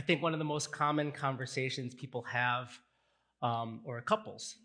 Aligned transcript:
I 0.00 0.02
think 0.02 0.22
one 0.22 0.32
of 0.32 0.38
the 0.38 0.46
most 0.46 0.72
common 0.72 1.12
conversations 1.12 1.92
people 1.94 2.22
have, 2.22 2.70
um, 3.42 3.82
or 3.84 4.00
couples 4.00 4.56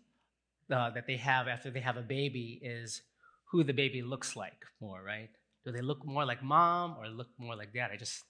uh, 0.72 0.88
that 0.88 1.06
they 1.06 1.18
have 1.18 1.46
after 1.46 1.70
they 1.70 1.80
have 1.80 1.98
a 1.98 2.06
baby, 2.18 2.58
is 2.62 3.02
who 3.50 3.62
the 3.62 3.74
baby 3.74 4.00
looks 4.00 4.34
like 4.34 4.64
more, 4.80 5.02
right? 5.04 5.28
Do 5.62 5.72
they 5.72 5.82
look 5.82 6.06
more 6.06 6.24
like 6.24 6.42
mom 6.42 6.96
or 6.98 7.08
look 7.08 7.28
more 7.36 7.54
like 7.54 7.74
dad? 7.74 7.90
I 7.92 7.98
just 7.98 8.24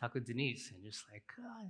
talked 0.00 0.14
with 0.14 0.24
Denise 0.24 0.70
and 0.72 0.84
just 0.84 1.02
like, 1.12 1.24
oh, 1.40 1.66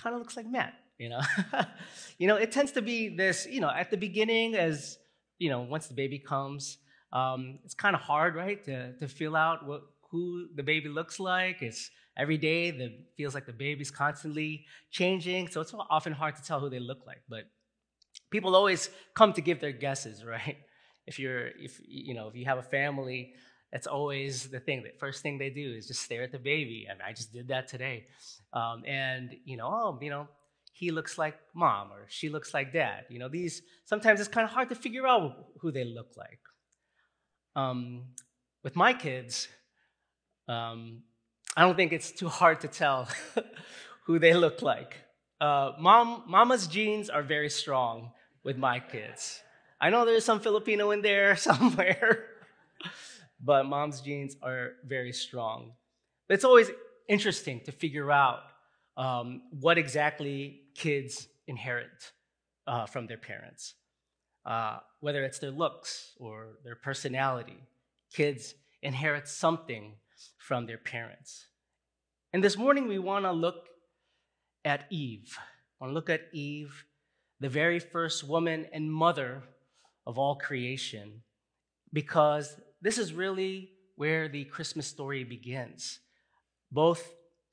kind 0.00 0.14
of 0.14 0.20
looks 0.20 0.36
like 0.36 0.46
Matt, 0.46 0.74
you 0.96 1.08
know? 1.08 1.22
you 2.18 2.28
know, 2.28 2.36
it 2.36 2.52
tends 2.52 2.70
to 2.70 2.82
be 2.82 3.08
this, 3.08 3.48
you 3.50 3.60
know, 3.60 3.70
at 3.70 3.90
the 3.90 3.96
beginning, 3.96 4.54
as, 4.54 5.00
you 5.40 5.50
know, 5.50 5.62
once 5.62 5.88
the 5.88 5.94
baby 5.94 6.20
comes, 6.20 6.78
um, 7.12 7.58
it's 7.64 7.74
kind 7.74 7.96
of 7.96 8.02
hard, 8.02 8.36
right, 8.36 8.62
to, 8.66 8.92
to 8.92 9.08
feel 9.08 9.34
out 9.34 9.66
what, 9.66 9.82
who 10.08 10.46
the 10.54 10.62
baby 10.62 10.88
looks 10.88 11.18
like. 11.18 11.62
It's 11.62 11.90
every 12.20 12.38
day 12.38 12.70
that 12.70 12.90
feels 13.16 13.34
like 13.34 13.46
the 13.46 13.52
baby's 13.52 13.90
constantly 13.90 14.66
changing, 14.90 15.48
so 15.48 15.60
it's 15.60 15.74
often 15.74 16.12
hard 16.12 16.36
to 16.36 16.42
tell 16.42 16.60
who 16.60 16.68
they 16.68 16.78
look 16.78 17.06
like. 17.06 17.22
But 17.28 17.44
people 18.30 18.54
always 18.54 18.90
come 19.14 19.32
to 19.32 19.40
give 19.40 19.60
their 19.60 19.72
guesses, 19.72 20.24
right? 20.34 20.58
If 21.06 21.18
you're, 21.18 21.48
if 21.48 21.80
you 21.86 22.14
know, 22.14 22.28
if 22.28 22.36
you 22.36 22.44
have 22.44 22.58
a 22.58 22.62
family, 22.62 23.32
that's 23.72 23.86
always 23.86 24.48
the 24.48 24.60
thing. 24.60 24.82
The 24.82 24.90
first 24.98 25.22
thing 25.22 25.38
they 25.38 25.50
do 25.50 25.74
is 25.76 25.86
just 25.86 26.02
stare 26.02 26.22
at 26.22 26.32
the 26.32 26.38
baby. 26.38 26.86
I 26.88 26.94
mean, 26.94 27.02
I 27.06 27.12
just 27.12 27.32
did 27.32 27.48
that 27.48 27.68
today, 27.68 28.06
um, 28.52 28.84
and 28.86 29.34
you 29.44 29.56
know, 29.56 29.66
oh, 29.66 29.98
you 30.02 30.10
know, 30.10 30.28
he 30.72 30.90
looks 30.90 31.18
like 31.18 31.38
mom 31.54 31.92
or 31.92 32.06
she 32.08 32.28
looks 32.28 32.52
like 32.52 32.72
dad. 32.72 33.04
You 33.08 33.18
know, 33.18 33.28
these 33.28 33.62
sometimes 33.84 34.20
it's 34.20 34.28
kind 34.28 34.44
of 34.44 34.50
hard 34.50 34.68
to 34.68 34.74
figure 34.74 35.06
out 35.06 35.32
who 35.60 35.72
they 35.72 35.84
look 35.84 36.16
like. 36.16 36.40
Um, 37.56 38.04
with 38.62 38.76
my 38.76 38.92
kids, 38.92 39.48
um, 40.48 41.02
I 41.56 41.62
don't 41.62 41.76
think 41.76 41.92
it's 41.92 42.12
too 42.12 42.28
hard 42.28 42.60
to 42.60 42.68
tell 42.68 43.08
who 44.06 44.18
they 44.18 44.34
look 44.34 44.62
like. 44.62 44.94
Uh, 45.40 45.72
mom, 45.78 46.24
mama's 46.26 46.66
genes 46.66 47.10
are 47.10 47.22
very 47.22 47.50
strong 47.50 48.12
with 48.44 48.56
my 48.56 48.78
kids. 48.78 49.40
I 49.80 49.90
know 49.90 50.04
there's 50.04 50.24
some 50.24 50.40
Filipino 50.40 50.90
in 50.90 51.02
there 51.02 51.36
somewhere, 51.48 52.26
but 53.42 53.66
mom's 53.66 54.00
genes 54.00 54.36
are 54.42 54.72
very 54.86 55.12
strong. 55.12 55.72
It's 56.28 56.44
always 56.44 56.70
interesting 57.08 57.60
to 57.64 57.72
figure 57.72 58.12
out 58.12 58.40
um, 58.96 59.42
what 59.50 59.78
exactly 59.78 60.60
kids 60.74 61.26
inherit 61.48 62.12
uh, 62.66 62.86
from 62.86 63.06
their 63.06 63.16
parents, 63.16 63.74
uh, 64.46 64.78
whether 65.00 65.24
it's 65.24 65.40
their 65.40 65.50
looks 65.50 66.12
or 66.18 66.58
their 66.62 66.76
personality. 66.76 67.58
Kids 68.12 68.54
inherit 68.82 69.26
something 69.26 69.94
from 70.38 70.66
their 70.66 70.78
parents. 70.78 71.46
And 72.32 72.44
this 72.44 72.56
morning 72.56 72.86
we 72.86 72.98
want 72.98 73.24
to 73.24 73.32
look 73.32 73.68
at 74.64 74.86
Eve. 74.90 75.38
I 75.80 75.84
want 75.84 75.90
to 75.90 75.94
look 75.94 76.10
at 76.10 76.28
Eve, 76.32 76.84
the 77.40 77.48
very 77.48 77.78
first 77.78 78.22
woman 78.24 78.66
and 78.72 78.92
mother 78.92 79.42
of 80.06 80.18
all 80.18 80.36
creation, 80.36 81.22
because 81.92 82.56
this 82.82 82.98
is 82.98 83.12
really 83.12 83.70
where 83.96 84.28
the 84.28 84.44
Christmas 84.44 84.86
story 84.86 85.24
begins. 85.24 86.00
Both 86.70 87.12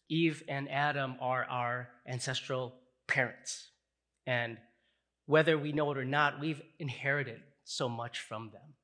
Eve 0.09 0.43
and 0.47 0.69
Adam 0.69 1.15
are 1.19 1.45
our 1.45 1.89
ancestral 2.07 2.75
parents. 3.07 3.69
And 4.25 4.57
whether 5.25 5.57
we 5.57 5.71
know 5.71 5.91
it 5.91 5.97
or 5.97 6.05
not, 6.05 6.39
we've 6.39 6.61
inherited 6.79 7.41
so 7.63 7.89
much 7.89 8.19
from 8.19 8.51
them. 8.51 8.75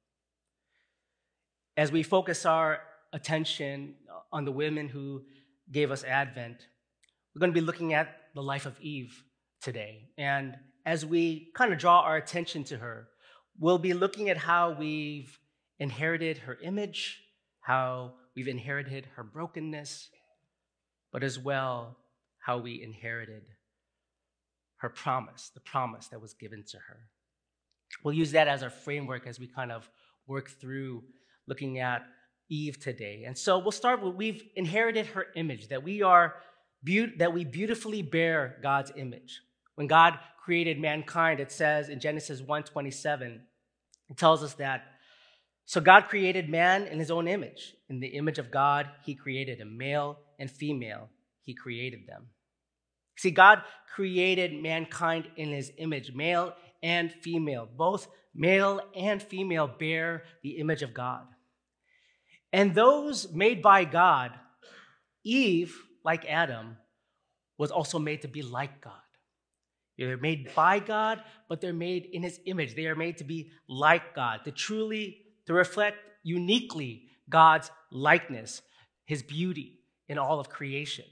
As 1.77 1.91
we 1.91 2.03
focus 2.03 2.45
our 2.45 2.81
attention 3.13 3.95
on 4.31 4.43
the 4.43 4.51
women 4.51 4.89
who 4.89 5.23
gave 5.71 5.91
us 5.91 6.03
Advent, 6.03 6.67
we're 7.33 7.39
going 7.39 7.53
to 7.53 7.59
be 7.59 7.65
looking 7.65 7.93
at 7.93 8.15
the 8.35 8.43
life 8.43 8.65
of 8.65 8.79
Eve 8.81 9.23
today. 9.61 10.09
And 10.17 10.57
as 10.85 11.05
we 11.05 11.51
kind 11.55 11.71
of 11.71 11.79
draw 11.79 12.01
our 12.01 12.17
attention 12.17 12.63
to 12.65 12.77
her, 12.77 13.07
we'll 13.59 13.77
be 13.77 13.93
looking 13.93 14.29
at 14.29 14.37
how 14.37 14.71
we've 14.71 15.39
inherited 15.79 16.39
her 16.39 16.57
image, 16.61 17.21
how 17.61 18.13
we've 18.35 18.47
inherited 18.47 19.07
her 19.15 19.23
brokenness, 19.23 20.09
but 21.11 21.23
as 21.23 21.39
well 21.39 21.97
how 22.39 22.57
we 22.57 22.81
inherited 22.81 23.43
her 24.77 24.89
promise, 24.89 25.51
the 25.53 25.61
promise 25.61 26.07
that 26.07 26.21
was 26.21 26.33
given 26.33 26.63
to 26.67 26.77
her. 26.77 26.99
We'll 28.03 28.15
use 28.15 28.31
that 28.31 28.47
as 28.47 28.63
our 28.63 28.69
framework 28.69 29.27
as 29.27 29.39
we 29.39 29.47
kind 29.47 29.71
of 29.71 29.89
work 30.27 30.49
through 30.49 31.03
looking 31.47 31.79
at 31.79 32.05
Eve 32.53 32.79
today. 32.79 33.23
And 33.25 33.37
so 33.37 33.57
we'll 33.57 33.71
start 33.71 34.01
with 34.01 34.15
we've 34.15 34.43
inherited 34.55 35.07
her 35.07 35.25
image, 35.35 35.69
that 35.69 35.83
we 35.83 36.03
are 36.03 36.35
be- 36.83 37.15
that 37.17 37.33
we 37.33 37.45
beautifully 37.45 38.01
bear 38.01 38.59
God's 38.61 38.91
image. 38.95 39.41
When 39.75 39.87
God 39.87 40.19
created 40.43 40.79
mankind, 40.79 41.39
it 41.39 41.51
says 41.51 41.89
in 41.89 41.99
Genesis 41.99 42.41
1:27, 42.41 43.41
it 44.09 44.17
tells 44.17 44.43
us 44.43 44.53
that 44.55 44.83
so 45.65 45.79
God 45.81 46.09
created 46.09 46.49
man 46.49 46.87
in 46.87 46.99
his 46.99 47.09
own 47.09 47.27
image. 47.27 47.73
In 47.89 47.99
the 47.99 48.07
image 48.07 48.37
of 48.37 48.51
God, 48.51 48.89
he 49.05 49.15
created 49.15 49.61
a 49.61 49.65
male 49.65 50.19
and 50.37 50.51
female, 50.51 51.09
he 51.43 51.53
created 51.53 52.01
them. 52.07 52.29
See, 53.17 53.31
God 53.31 53.61
created 53.95 54.61
mankind 54.61 55.27
in 55.37 55.49
his 55.51 55.71
image, 55.77 56.11
male 56.13 56.53
and 56.81 57.11
female. 57.11 57.67
Both 57.77 58.07
male 58.35 58.81
and 58.95 59.21
female 59.21 59.67
bear 59.67 60.23
the 60.41 60.57
image 60.57 60.81
of 60.81 60.93
God. 60.93 61.25
And 62.53 62.75
those 62.75 63.33
made 63.33 63.63
by 63.63 63.83
God, 63.83 64.31
Eve, 65.23 65.75
like 66.05 66.25
Adam, 66.25 66.77
was 67.57 67.71
also 67.71 67.97
made 67.97 68.21
to 68.21 68.27
be 68.27 68.43
like 68.43 68.79
God. 68.79 68.93
They're 69.97 70.17
made 70.17 70.53
by 70.55 70.79
God, 70.79 71.23
but 71.49 71.61
they're 71.61 71.73
made 71.73 72.05
in 72.05 72.23
his 72.23 72.39
image. 72.45 72.75
They 72.75 72.85
are 72.85 72.95
made 72.95 73.17
to 73.17 73.23
be 73.23 73.51
like 73.67 74.15
God, 74.15 74.41
to 74.45 74.51
truly, 74.51 75.17
to 75.47 75.53
reflect 75.53 75.97
uniquely 76.23 77.07
God's 77.29 77.71
likeness, 77.91 78.61
his 79.05 79.23
beauty 79.23 79.79
in 80.07 80.17
all 80.17 80.39
of 80.39 80.49
creation. 80.49 81.05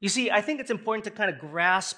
You 0.00 0.08
see, 0.08 0.30
I 0.30 0.40
think 0.40 0.60
it's 0.60 0.70
important 0.70 1.04
to 1.04 1.10
kind 1.10 1.30
of 1.30 1.38
grasp 1.38 1.96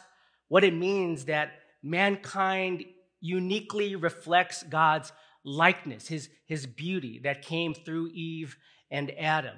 what 0.48 0.64
it 0.64 0.74
means 0.74 1.24
that 1.24 1.52
mankind 1.82 2.84
uniquely 3.20 3.96
reflects 3.96 4.62
God's 4.62 5.12
likeness, 5.46 6.08
his, 6.08 6.28
his 6.44 6.66
beauty 6.66 7.20
that 7.22 7.40
came 7.40 7.72
through 7.72 8.08
Eve 8.08 8.56
and 8.90 9.10
Adam. 9.18 9.56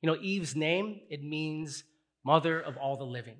You 0.00 0.08
know, 0.08 0.18
Eve's 0.20 0.56
name, 0.56 1.00
it 1.10 1.22
means 1.22 1.84
mother 2.24 2.58
of 2.58 2.76
all 2.76 2.96
the 2.96 3.04
living. 3.04 3.36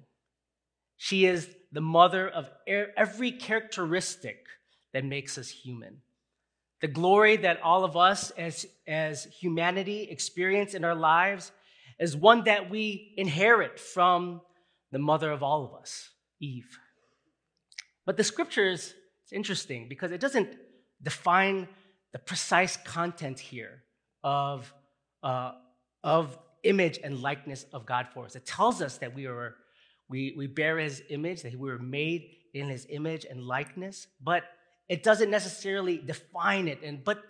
She 0.96 1.26
is 1.26 1.48
the 1.72 1.80
mother 1.80 2.28
of 2.28 2.48
every 2.66 3.32
characteristic 3.32 4.46
that 4.92 5.04
makes 5.04 5.36
us 5.38 5.48
human. 5.48 6.02
The 6.80 6.88
glory 6.88 7.38
that 7.38 7.60
all 7.62 7.84
of 7.84 7.96
us 7.96 8.30
as, 8.32 8.66
as 8.86 9.24
humanity 9.24 10.08
experience 10.10 10.74
in 10.74 10.84
our 10.84 10.94
lives 10.94 11.50
is 11.98 12.16
one 12.16 12.44
that 12.44 12.70
we 12.70 13.14
inherit 13.16 13.80
from 13.80 14.42
the 14.92 14.98
mother 14.98 15.32
of 15.32 15.42
all 15.42 15.64
of 15.64 15.74
us, 15.74 16.10
Eve. 16.40 16.78
But 18.04 18.16
the 18.16 18.24
scriptures, 18.24 18.94
it's 19.24 19.32
interesting 19.32 19.88
because 19.88 20.12
it 20.12 20.20
doesn't 20.20 20.56
define 21.02 21.68
the 22.12 22.18
precise 22.18 22.76
content 22.76 23.38
here 23.38 23.82
of, 24.24 24.72
uh, 25.22 25.52
of 26.02 26.38
image 26.62 26.98
and 27.02 27.20
likeness 27.20 27.66
of 27.72 27.86
God 27.86 28.08
for 28.12 28.24
us. 28.24 28.36
It 28.36 28.46
tells 28.46 28.82
us 28.82 28.98
that 28.98 29.14
we 29.14 29.26
are 29.26 29.54
we, 30.08 30.34
we 30.36 30.46
bear 30.46 30.78
his 30.78 31.02
image, 31.08 31.42
that 31.42 31.58
we 31.58 31.68
were 31.68 31.78
made 31.78 32.36
in 32.54 32.68
his 32.68 32.86
image 32.88 33.24
and 33.24 33.42
likeness, 33.42 34.06
but 34.22 34.44
it 34.88 35.02
doesn't 35.02 35.30
necessarily 35.30 35.98
define 35.98 36.68
it. 36.68 36.82
And 36.82 37.02
but 37.02 37.22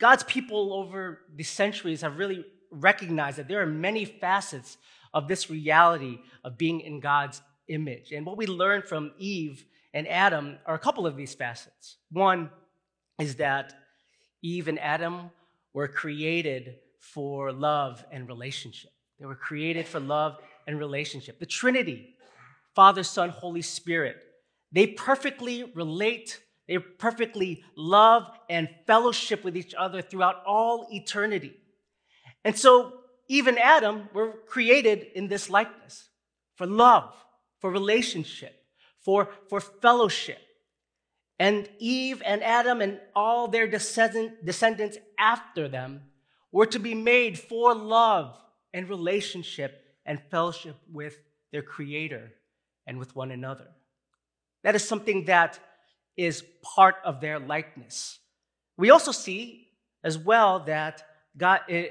God's 0.00 0.24
people 0.24 0.72
over 0.72 1.20
the 1.34 1.44
centuries 1.44 2.02
have 2.02 2.18
really 2.18 2.44
recognized 2.70 3.38
that 3.38 3.48
there 3.48 3.62
are 3.62 3.66
many 3.66 4.04
facets 4.04 4.76
of 5.14 5.28
this 5.28 5.48
reality 5.48 6.18
of 6.44 6.58
being 6.58 6.80
in 6.80 7.00
God's 7.00 7.40
image. 7.68 8.12
And 8.12 8.26
what 8.26 8.36
we 8.36 8.46
learn 8.46 8.82
from 8.82 9.12
Eve 9.18 9.64
and 9.94 10.06
Adam 10.08 10.58
are 10.66 10.74
a 10.74 10.78
couple 10.78 11.06
of 11.06 11.16
these 11.16 11.34
facets. 11.34 11.96
One 12.10 12.50
is 13.18 13.36
that 13.36 13.74
Eve 14.42 14.68
and 14.68 14.78
Adam 14.78 15.30
were 15.74 15.88
created 15.88 16.76
for 17.00 17.52
love 17.52 18.04
and 18.10 18.28
relationship. 18.28 18.90
They 19.18 19.26
were 19.26 19.34
created 19.34 19.86
for 19.86 20.00
love 20.00 20.38
and 20.66 20.78
relationship. 20.78 21.38
The 21.38 21.46
Trinity, 21.46 22.14
Father, 22.74 23.02
Son, 23.02 23.30
Holy 23.30 23.62
Spirit, 23.62 24.16
they 24.70 24.86
perfectly 24.86 25.64
relate, 25.74 26.40
they 26.66 26.78
perfectly 26.78 27.64
love 27.76 28.30
and 28.48 28.68
fellowship 28.86 29.42
with 29.42 29.56
each 29.56 29.74
other 29.74 30.02
throughout 30.02 30.42
all 30.46 30.88
eternity. 30.92 31.54
And 32.44 32.56
so, 32.56 32.92
even 33.28 33.58
Adam 33.58 34.08
were 34.14 34.34
created 34.46 35.06
in 35.14 35.28
this 35.28 35.50
likeness 35.50 36.08
for 36.56 36.66
love, 36.66 37.14
for 37.60 37.70
relationship, 37.70 38.54
for, 39.00 39.28
for 39.48 39.60
fellowship. 39.60 40.38
And 41.38 41.68
Eve 41.78 42.22
and 42.24 42.42
Adam 42.42 42.80
and 42.80 43.00
all 43.14 43.48
their 43.48 43.68
descendants 43.68 44.98
after 45.18 45.68
them 45.68 46.02
were 46.50 46.66
to 46.66 46.78
be 46.78 46.94
made 46.94 47.38
for 47.38 47.74
love 47.74 48.36
and 48.74 48.88
relationship 48.88 49.84
and 50.04 50.20
fellowship 50.30 50.76
with 50.92 51.16
their 51.52 51.62
creator 51.62 52.32
and 52.86 52.98
with 52.98 53.14
one 53.14 53.30
another. 53.30 53.68
That 54.64 54.74
is 54.74 54.86
something 54.86 55.26
that 55.26 55.60
is 56.16 56.42
part 56.62 56.96
of 57.04 57.20
their 57.20 57.38
likeness. 57.38 58.18
We 58.76 58.90
also 58.90 59.12
see 59.12 59.68
as 60.02 60.18
well 60.18 60.60
that 60.60 61.04
God, 61.36 61.60
eh, 61.68 61.88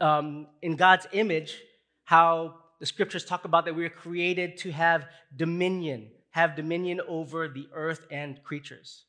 um, 0.00 0.46
in 0.62 0.76
God's 0.76 1.06
image, 1.12 1.60
how 2.04 2.54
the 2.78 2.86
scriptures 2.86 3.24
talk 3.24 3.44
about 3.44 3.64
that 3.64 3.74
we 3.74 3.84
are 3.84 3.90
created 3.90 4.56
to 4.58 4.70
have 4.70 5.06
dominion, 5.36 6.10
have 6.30 6.56
dominion 6.56 7.00
over 7.08 7.48
the 7.48 7.68
earth 7.72 8.06
and 8.10 8.42
creatures. 8.42 9.04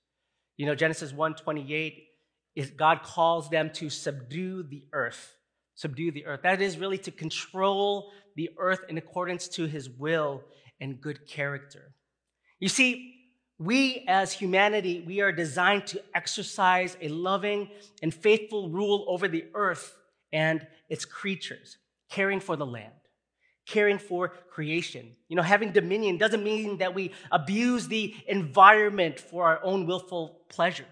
You 0.58 0.66
know, 0.66 0.76
Genesis 0.76 1.12
1:28 1.12 2.08
is 2.56 2.72
God 2.72 3.04
calls 3.04 3.50
them 3.50 3.72
to 3.74 3.90
subdue 3.90 4.64
the 4.64 4.86
earth. 4.94 5.36
Subdue 5.76 6.12
the 6.12 6.26
earth. 6.26 6.42
That 6.44 6.62
is 6.62 6.78
really 6.78 6.98
to 7.00 7.12
control 7.12 8.12
the 8.36 8.50
earth 8.58 8.82
in 8.90 8.98
accordance 8.98 9.48
to 9.50 9.66
his 9.66 9.90
will 9.90 10.44
and 10.80 11.00
good 11.00 11.28
character. 11.28 11.94
You 12.60 12.70
see, 12.70 13.16
we 13.58 14.06
as 14.08 14.34
humanity, 14.34 15.04
we 15.06 15.22
are 15.22 15.32
designed 15.32 15.88
to 15.88 16.04
exercise 16.16 16.98
a 17.02 17.10
loving 17.10 17.70
and 18.02 18.14
faithful 18.14 18.70
rule 18.70 19.06
over 19.08 19.28
the 19.28 19.46
earth 19.54 19.96
and 20.34 20.66
its 20.90 21.06
creatures, 21.06 21.78
caring 22.10 22.40
for 22.40 22.56
the 22.56 22.66
land, 22.66 22.94
caring 23.72 23.98
for 23.98 24.34
creation. 24.50 25.16
You 25.30 25.38
know, 25.38 25.42
having 25.42 25.72
dominion 25.72 26.18
doesn't 26.18 26.44
mean 26.44 26.80
that 26.80 26.94
we 26.94 27.12
abuse 27.32 27.88
the 27.88 28.14
environment 28.28 29.18
for 29.18 29.46
our 29.46 29.64
own 29.64 29.88
willful 29.88 30.42
pleasure, 30.50 30.92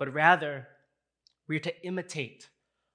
but 0.00 0.12
rather 0.12 0.66
we 1.48 1.56
are 1.56 1.60
to 1.60 1.86
imitate 1.86 2.48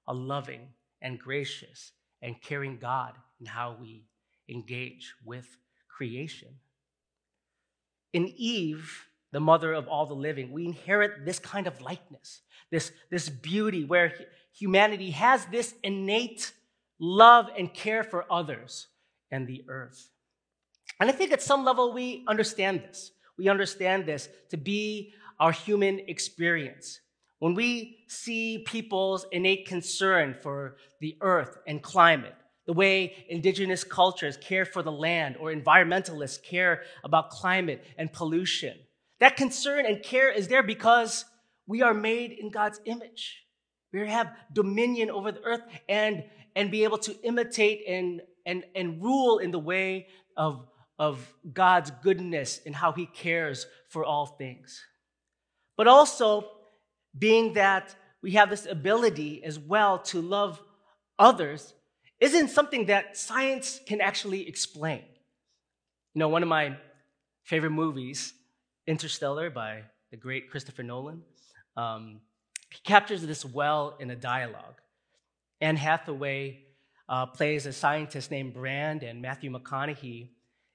a 0.06 0.12
loving 0.12 0.68
and 1.00 1.18
gracious 1.18 1.92
and 2.20 2.40
caring 2.42 2.76
God 2.76 3.14
in 3.40 3.46
how 3.46 3.76
we 3.80 4.04
engage 4.46 5.14
with 5.24 5.46
creation. 5.88 6.48
In 8.12 8.30
Eve, 8.36 9.06
the 9.32 9.40
mother 9.40 9.72
of 9.72 9.88
all 9.88 10.04
the 10.04 10.14
living, 10.14 10.52
we 10.52 10.66
inherit 10.66 11.24
this 11.24 11.38
kind 11.38 11.66
of 11.66 11.80
likeness, 11.80 12.42
this, 12.70 12.92
this 13.10 13.30
beauty 13.30 13.84
where 13.84 14.12
humanity 14.52 15.12
has 15.12 15.46
this 15.46 15.74
innate 15.82 16.52
love 16.98 17.46
and 17.56 17.72
care 17.72 18.04
for 18.04 18.30
others 18.30 18.88
and 19.30 19.46
the 19.46 19.64
earth. 19.68 20.10
And 21.00 21.08
I 21.08 21.12
think 21.12 21.32
at 21.32 21.42
some 21.42 21.64
level 21.64 21.92
we 21.92 22.24
understand 22.26 22.80
this. 22.80 23.12
We 23.36 23.48
understand 23.48 24.06
this 24.06 24.28
to 24.50 24.56
be 24.56 25.12
our 25.38 25.52
human 25.52 26.00
experience. 26.08 27.00
When 27.38 27.54
we 27.54 27.98
see 28.08 28.64
people's 28.66 29.26
innate 29.30 29.66
concern 29.66 30.34
for 30.42 30.76
the 31.00 31.16
earth 31.20 31.58
and 31.66 31.80
climate, 31.82 32.34
the 32.66 32.72
way 32.72 33.24
indigenous 33.28 33.84
cultures 33.84 34.36
care 34.36 34.64
for 34.64 34.82
the 34.82 34.92
land 34.92 35.36
or 35.38 35.52
environmentalists 35.52 36.42
care 36.42 36.82
about 37.04 37.30
climate 37.30 37.84
and 37.96 38.12
pollution, 38.12 38.76
that 39.20 39.36
concern 39.36 39.86
and 39.86 40.02
care 40.02 40.30
is 40.30 40.48
there 40.48 40.62
because 40.62 41.24
we 41.66 41.82
are 41.82 41.94
made 41.94 42.32
in 42.32 42.50
God's 42.50 42.80
image. 42.84 43.44
We 43.92 44.08
have 44.08 44.32
dominion 44.52 45.10
over 45.10 45.32
the 45.32 45.42
earth 45.42 45.62
and, 45.88 46.24
and 46.56 46.70
be 46.70 46.84
able 46.84 46.98
to 46.98 47.16
imitate 47.22 47.84
and, 47.88 48.20
and, 48.48 48.64
and 48.74 49.00
rule 49.00 49.38
in 49.38 49.52
the 49.52 49.58
way 49.58 50.08
of, 50.36 50.66
of 50.98 51.20
God's 51.52 51.92
goodness 52.02 52.60
and 52.64 52.74
how 52.74 52.92
he 52.92 53.06
cares 53.06 53.66
for 53.88 54.04
all 54.04 54.26
things. 54.26 54.82
But 55.76 55.86
also, 55.86 56.50
being 57.16 57.52
that 57.52 57.94
we 58.22 58.32
have 58.32 58.50
this 58.50 58.66
ability 58.66 59.44
as 59.44 59.58
well 59.58 59.98
to 59.98 60.20
love 60.20 60.60
others 61.18 61.74
isn't 62.20 62.48
something 62.48 62.86
that 62.86 63.16
science 63.16 63.80
can 63.86 64.00
actually 64.00 64.48
explain. 64.48 65.02
You 66.14 66.20
know, 66.20 66.28
one 66.28 66.42
of 66.42 66.48
my 66.48 66.76
favorite 67.44 67.70
movies, 67.70 68.32
Interstellar 68.86 69.50
by 69.50 69.82
the 70.10 70.16
great 70.16 70.50
Christopher 70.50 70.82
Nolan, 70.82 71.22
um, 71.76 72.20
he 72.70 72.80
captures 72.82 73.24
this 73.24 73.44
well 73.44 73.96
in 74.00 74.10
a 74.10 74.16
dialogue. 74.16 74.80
Anne 75.60 75.76
Hathaway 75.76 76.64
uh, 77.08 77.26
plays 77.26 77.66
a 77.66 77.72
scientist 77.72 78.30
named 78.30 78.54
Brand, 78.54 79.02
and 79.02 79.20
Matthew 79.22 79.50
McConaughey 79.50 80.30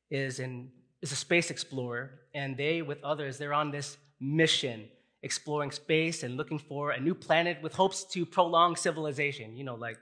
is, 0.10 0.40
in, 0.40 0.70
is 1.02 1.12
a 1.12 1.16
space 1.16 1.52
explorer, 1.52 2.20
and 2.34 2.58
they, 2.58 2.82
with 2.82 3.04
others, 3.04 3.38
they're 3.38 3.54
on 3.54 3.72
this 3.72 3.98
mission 4.20 4.88
exploring 5.24 5.72
space 5.72 6.24
and 6.24 6.36
looking 6.36 6.60
for 6.60 6.92
a 6.92 7.00
new 7.00 7.16
planet 7.16 7.58
with 7.62 7.74
hopes 7.74 8.04
to 8.04 8.26
prolong 8.26 8.76
civilization. 8.76 9.56
You 9.56 9.64
know, 9.64 9.76
like 9.76 9.98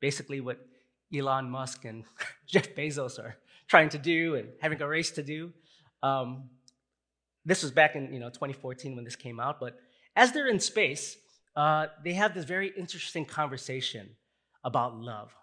basically 0.00 0.40
what 0.40 0.58
Elon 1.14 1.50
Musk 1.50 1.84
and 1.84 2.04
Jeff 2.46 2.74
Bezos 2.74 3.18
are 3.18 3.36
trying 3.66 3.88
to 3.90 3.98
do 3.98 4.36
and 4.36 4.48
having 4.60 4.80
a 4.80 4.88
race 4.88 5.10
to 5.12 5.22
do. 5.22 5.52
Um, 6.02 6.50
this 7.44 7.62
was 7.62 7.72
back 7.72 7.96
in 7.96 8.12
you 8.12 8.20
know 8.20 8.28
2014 8.28 8.94
when 8.94 9.04
this 9.04 9.16
came 9.16 9.40
out, 9.40 9.60
but 9.60 9.76
as 10.16 10.32
they're 10.32 10.48
in 10.48 10.60
space, 10.60 11.16
uh, 11.56 11.86
they 12.04 12.12
have 12.12 12.34
this 12.34 12.44
very 12.44 12.72
interesting 12.76 13.24
conversation 13.24 14.10
about 14.64 14.96
love, 14.96 15.34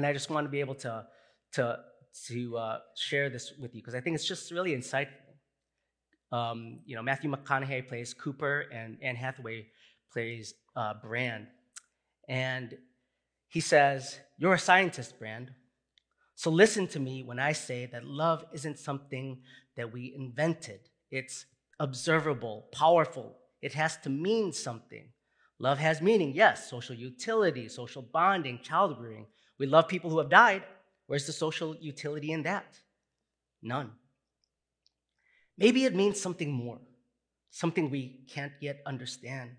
and 0.00 0.06
I 0.06 0.14
just 0.14 0.30
want 0.30 0.46
to 0.46 0.50
be 0.50 0.60
able 0.60 0.76
to 0.76 1.04
to 1.52 1.78
to 2.28 2.56
uh, 2.56 2.78
share 2.96 3.28
this 3.28 3.52
with 3.60 3.74
you 3.74 3.82
because 3.82 3.94
I 3.94 4.00
think 4.00 4.14
it's 4.14 4.26
just 4.26 4.50
really 4.50 4.74
insightful. 4.74 5.28
Um, 6.32 6.80
you 6.86 6.96
know, 6.96 7.02
Matthew 7.02 7.30
McConaughey 7.30 7.86
plays 7.86 8.14
Cooper, 8.14 8.64
and 8.72 8.96
Anne 9.02 9.16
Hathaway 9.16 9.66
plays 10.10 10.54
uh, 10.74 10.94
Brand. 11.02 11.48
And 12.30 12.78
he 13.48 13.60
says, 13.60 14.18
You're 14.38 14.54
a 14.54 14.58
scientist, 14.58 15.18
Brand. 15.18 15.50
So 16.34 16.50
listen 16.50 16.86
to 16.88 17.00
me 17.00 17.22
when 17.22 17.38
I 17.38 17.52
say 17.52 17.84
that 17.92 18.06
love 18.06 18.46
isn't 18.54 18.78
something 18.78 19.42
that 19.76 19.92
we 19.92 20.14
invented. 20.16 20.80
It's 21.10 21.44
observable, 21.78 22.68
powerful. 22.72 23.36
It 23.60 23.74
has 23.74 23.98
to 23.98 24.08
mean 24.08 24.54
something. 24.54 25.10
Love 25.58 25.76
has 25.76 26.00
meaning, 26.00 26.32
yes, 26.34 26.70
social 26.70 26.96
utility, 26.96 27.68
social 27.68 28.00
bonding, 28.00 28.60
child 28.62 28.96
rearing. 28.98 29.26
We 29.60 29.66
love 29.66 29.88
people 29.88 30.08
who 30.08 30.18
have 30.18 30.30
died. 30.30 30.62
Where's 31.06 31.26
the 31.26 31.34
social 31.34 31.76
utility 31.76 32.32
in 32.32 32.44
that? 32.44 32.78
None. 33.62 33.90
Maybe 35.58 35.84
it 35.84 35.94
means 35.94 36.18
something 36.18 36.50
more, 36.50 36.78
something 37.50 37.90
we 37.90 38.22
can't 38.26 38.54
yet 38.60 38.80
understand. 38.86 39.50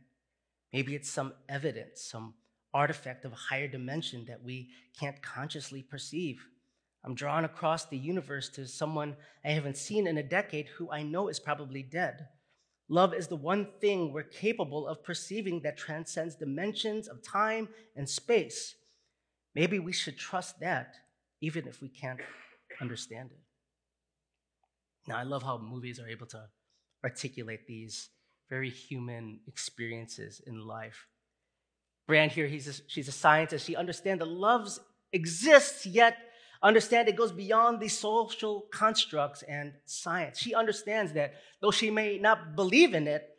Maybe 0.74 0.96
it's 0.96 1.10
some 1.10 1.34
evidence, 1.48 2.02
some 2.02 2.34
artifact 2.74 3.26
of 3.26 3.34
a 3.34 3.36
higher 3.36 3.68
dimension 3.68 4.26
that 4.26 4.44
we 4.44 4.70
can't 5.00 5.22
consciously 5.22 5.84
perceive. 5.84 6.44
I'm 7.04 7.14
drawn 7.14 7.46
across 7.46 7.86
the 7.86 7.98
universe 7.98 8.50
to 8.50 8.68
someone 8.68 9.16
I 9.46 9.50
haven't 9.50 9.78
seen 9.78 10.08
in 10.08 10.18
a 10.18 10.24
decade 10.24 10.68
who 10.70 10.90
I 10.90 11.04
know 11.04 11.28
is 11.28 11.40
probably 11.40 11.84
dead. 11.84 12.28
Love 12.90 13.14
is 13.14 13.28
the 13.28 13.36
one 13.36 13.68
thing 13.80 14.12
we're 14.12 14.24
capable 14.24 14.88
of 14.88 15.04
perceiving 15.04 15.60
that 15.62 15.78
transcends 15.78 16.34
dimensions 16.34 17.08
of 17.08 17.22
time 17.22 17.70
and 17.96 18.10
space. 18.10 18.76
Maybe 19.54 19.80
we 19.80 19.94
should 19.94 20.18
trust 20.18 20.60
that, 20.60 20.96
even 21.42 21.68
if 21.68 21.82
we 21.82 21.90
can't 21.90 22.22
understand 22.80 23.32
it. 23.32 23.40
Now, 25.08 25.18
I 25.18 25.24
love 25.24 25.44
how 25.44 25.58
movies 25.58 26.00
are 26.00 26.08
able 26.08 26.28
to 26.28 26.46
articulate 27.04 27.68
these 27.68 28.10
very 28.50 28.70
human 28.70 29.40
experiences 29.48 30.42
in 30.46 30.60
life. 30.60 31.08
Brand 32.08 32.32
here, 32.32 32.48
he's 32.48 32.68
a, 32.68 32.74
she's 32.88 33.08
a 33.08 33.12
scientist. 33.12 33.66
She 33.66 33.76
understands 33.76 34.20
that 34.20 34.28
love 34.28 34.78
exists, 35.14 35.86
yet 35.86 36.18
understand 36.62 37.08
it 37.08 37.16
goes 37.16 37.32
beyond 37.32 37.80
the 37.80 37.88
social 37.88 38.68
constructs 38.72 39.42
and 39.44 39.74
science. 39.86 40.38
She 40.38 40.54
understands 40.54 41.14
that 41.14 41.34
though 41.62 41.72
she 41.72 41.90
may 41.90 42.18
not 42.18 42.56
believe 42.56 42.94
in 42.94 43.08
it, 43.08 43.31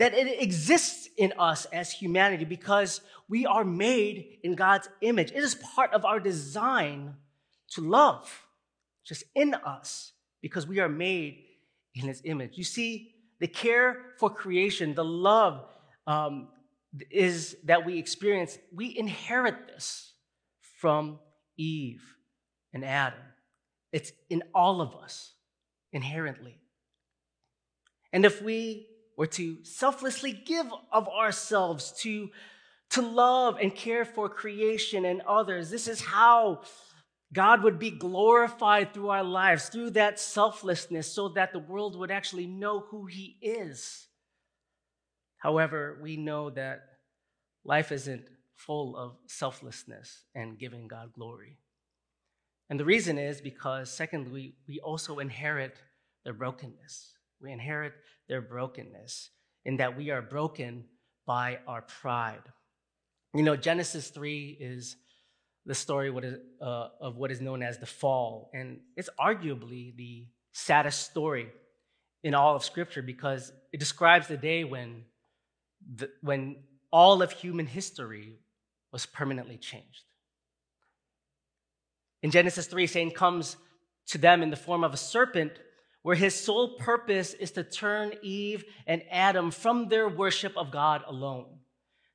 that 0.00 0.14
it 0.14 0.42
exists 0.42 1.10
in 1.18 1.34
us 1.38 1.66
as 1.66 1.92
humanity 1.92 2.46
because 2.46 3.02
we 3.28 3.44
are 3.44 3.64
made 3.64 4.38
in 4.42 4.54
God's 4.54 4.88
image. 5.02 5.30
It 5.30 5.44
is 5.44 5.54
part 5.54 5.92
of 5.92 6.06
our 6.06 6.18
design 6.18 7.16
to 7.72 7.82
love, 7.82 8.46
just 9.04 9.24
in 9.34 9.52
us 9.52 10.12
because 10.40 10.66
we 10.66 10.80
are 10.80 10.88
made 10.88 11.44
in 11.94 12.08
his 12.08 12.22
image. 12.24 12.56
You 12.56 12.64
see, 12.64 13.12
the 13.40 13.46
care 13.46 13.98
for 14.18 14.30
creation, 14.30 14.94
the 14.94 15.04
love 15.04 15.66
um, 16.06 16.48
is 17.10 17.58
that 17.64 17.84
we 17.84 17.98
experience, 17.98 18.56
we 18.74 18.96
inherit 18.96 19.68
this 19.68 20.14
from 20.78 21.18
Eve 21.58 22.16
and 22.72 22.86
Adam. 22.86 23.20
It's 23.92 24.12
in 24.30 24.44
all 24.54 24.80
of 24.80 24.94
us 24.94 25.34
inherently. 25.92 26.56
And 28.14 28.24
if 28.24 28.40
we 28.40 28.86
were 29.20 29.26
to 29.26 29.62
selflessly 29.64 30.32
give 30.32 30.64
of 30.90 31.06
ourselves 31.06 31.92
to, 31.92 32.30
to 32.88 33.02
love 33.02 33.58
and 33.60 33.74
care 33.74 34.06
for 34.06 34.30
creation 34.30 35.04
and 35.04 35.20
others, 35.28 35.68
this 35.68 35.86
is 35.86 36.00
how 36.00 36.62
God 37.30 37.62
would 37.62 37.78
be 37.78 37.90
glorified 37.90 38.94
through 38.94 39.10
our 39.10 39.22
lives, 39.22 39.68
through 39.68 39.90
that 39.90 40.18
selflessness, 40.18 41.06
so 41.06 41.28
that 41.28 41.52
the 41.52 41.58
world 41.58 41.98
would 41.98 42.10
actually 42.10 42.46
know 42.46 42.80
who 42.80 43.04
He 43.04 43.36
is. 43.42 44.06
However, 45.36 45.98
we 46.00 46.16
know 46.16 46.48
that 46.48 46.80
life 47.62 47.92
isn't 47.92 48.24
full 48.54 48.96
of 48.96 49.18
selflessness 49.26 50.22
and 50.34 50.58
giving 50.58 50.88
God 50.88 51.12
glory. 51.12 51.58
And 52.70 52.80
the 52.80 52.86
reason 52.86 53.18
is 53.18 53.42
because, 53.42 53.90
secondly, 53.90 54.54
we, 54.66 54.80
also 54.80 55.18
inherit 55.18 55.76
their 56.24 56.32
brokenness. 56.32 57.12
We 57.38 57.52
inherit 57.52 57.92
their 58.30 58.40
brokenness 58.40 59.28
in 59.66 59.76
that 59.76 59.98
we 59.98 60.10
are 60.10 60.22
broken 60.22 60.84
by 61.26 61.58
our 61.66 61.82
pride. 61.82 62.42
You 63.34 63.42
know, 63.42 63.56
Genesis 63.56 64.08
3 64.08 64.56
is 64.58 64.96
the 65.66 65.74
story 65.74 66.10
uh, 66.62 66.88
of 67.00 67.16
what 67.16 67.30
is 67.30 67.40
known 67.40 67.62
as 67.62 67.78
the 67.78 67.86
fall. 67.86 68.50
And 68.54 68.80
it's 68.96 69.10
arguably 69.20 69.94
the 69.96 70.28
saddest 70.52 71.10
story 71.10 71.48
in 72.22 72.34
all 72.34 72.56
of 72.56 72.64
Scripture 72.64 73.02
because 73.02 73.52
it 73.72 73.80
describes 73.80 74.28
the 74.28 74.36
day 74.36 74.64
when, 74.64 75.04
the, 75.96 76.08
when 76.22 76.56
all 76.92 77.22
of 77.22 77.32
human 77.32 77.66
history 77.66 78.38
was 78.92 79.06
permanently 79.06 79.56
changed. 79.56 80.04
In 82.22 82.30
Genesis 82.30 82.66
3, 82.66 82.86
Satan 82.86 83.10
comes 83.10 83.56
to 84.08 84.18
them 84.18 84.42
in 84.42 84.50
the 84.50 84.56
form 84.56 84.84
of 84.84 84.94
a 84.94 84.96
serpent, 84.96 85.52
where 86.02 86.16
his 86.16 86.34
sole 86.34 86.76
purpose 86.76 87.34
is 87.34 87.50
to 87.52 87.62
turn 87.62 88.12
Eve 88.22 88.64
and 88.86 89.02
Adam 89.10 89.50
from 89.50 89.88
their 89.88 90.08
worship 90.08 90.56
of 90.56 90.70
God 90.70 91.02
alone, 91.06 91.46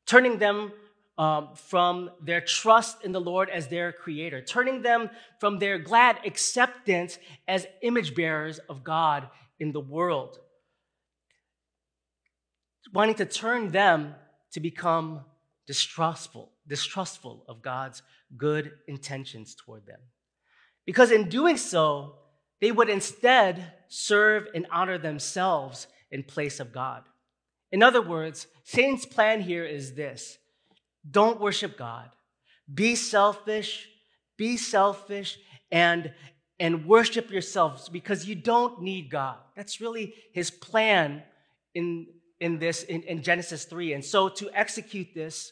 turning 0.05 0.39
them 0.39 0.71
um, 1.17 1.49
from 1.55 2.09
their 2.21 2.41
trust 2.41 3.03
in 3.03 3.11
the 3.11 3.21
Lord 3.21 3.49
as 3.49 3.67
their 3.67 3.91
creator, 3.91 4.41
turning 4.41 4.81
them 4.81 5.09
from 5.39 5.59
their 5.59 5.77
glad 5.77 6.19
acceptance 6.25 7.17
as 7.47 7.67
image 7.81 8.15
bearers 8.15 8.59
of 8.69 8.83
God 8.83 9.29
in 9.59 9.71
the 9.71 9.79
world, 9.79 10.39
wanting 12.93 13.15
to 13.15 13.25
turn 13.25 13.71
them 13.71 14.15
to 14.51 14.59
become 14.59 15.21
distrustful, 15.67 16.51
distrustful 16.67 17.45
of 17.47 17.61
God's 17.61 18.01
good 18.35 18.71
intentions 18.87 19.55
toward 19.55 19.85
them. 19.85 19.99
Because 20.85 21.11
in 21.11 21.29
doing 21.29 21.57
so, 21.57 22.15
they 22.61 22.71
would 22.71 22.89
instead 22.89 23.73
serve 23.87 24.47
and 24.53 24.65
honor 24.71 24.97
themselves 24.97 25.87
in 26.11 26.23
place 26.23 26.59
of 26.59 26.71
God. 26.71 27.03
In 27.71 27.83
other 27.83 28.01
words, 28.01 28.47
Satan's 28.63 29.05
plan 29.05 29.41
here 29.41 29.65
is 29.65 29.93
this 29.93 30.37
don't 31.09 31.39
worship 31.39 31.77
God, 31.77 32.09
be 32.73 32.95
selfish, 32.95 33.87
be 34.37 34.57
selfish, 34.57 35.37
and, 35.71 36.13
and 36.59 36.85
worship 36.85 37.29
yourselves 37.31 37.89
because 37.89 38.25
you 38.25 38.35
don't 38.35 38.81
need 38.81 39.09
God. 39.09 39.37
That's 39.55 39.81
really 39.81 40.13
his 40.33 40.49
plan 40.49 41.23
in, 41.73 42.07
in 42.39 42.59
this 42.59 42.83
in, 42.83 43.03
in 43.03 43.21
Genesis 43.21 43.65
3. 43.65 43.93
And 43.93 44.05
so 44.05 44.29
to 44.29 44.49
execute 44.53 45.13
this, 45.13 45.51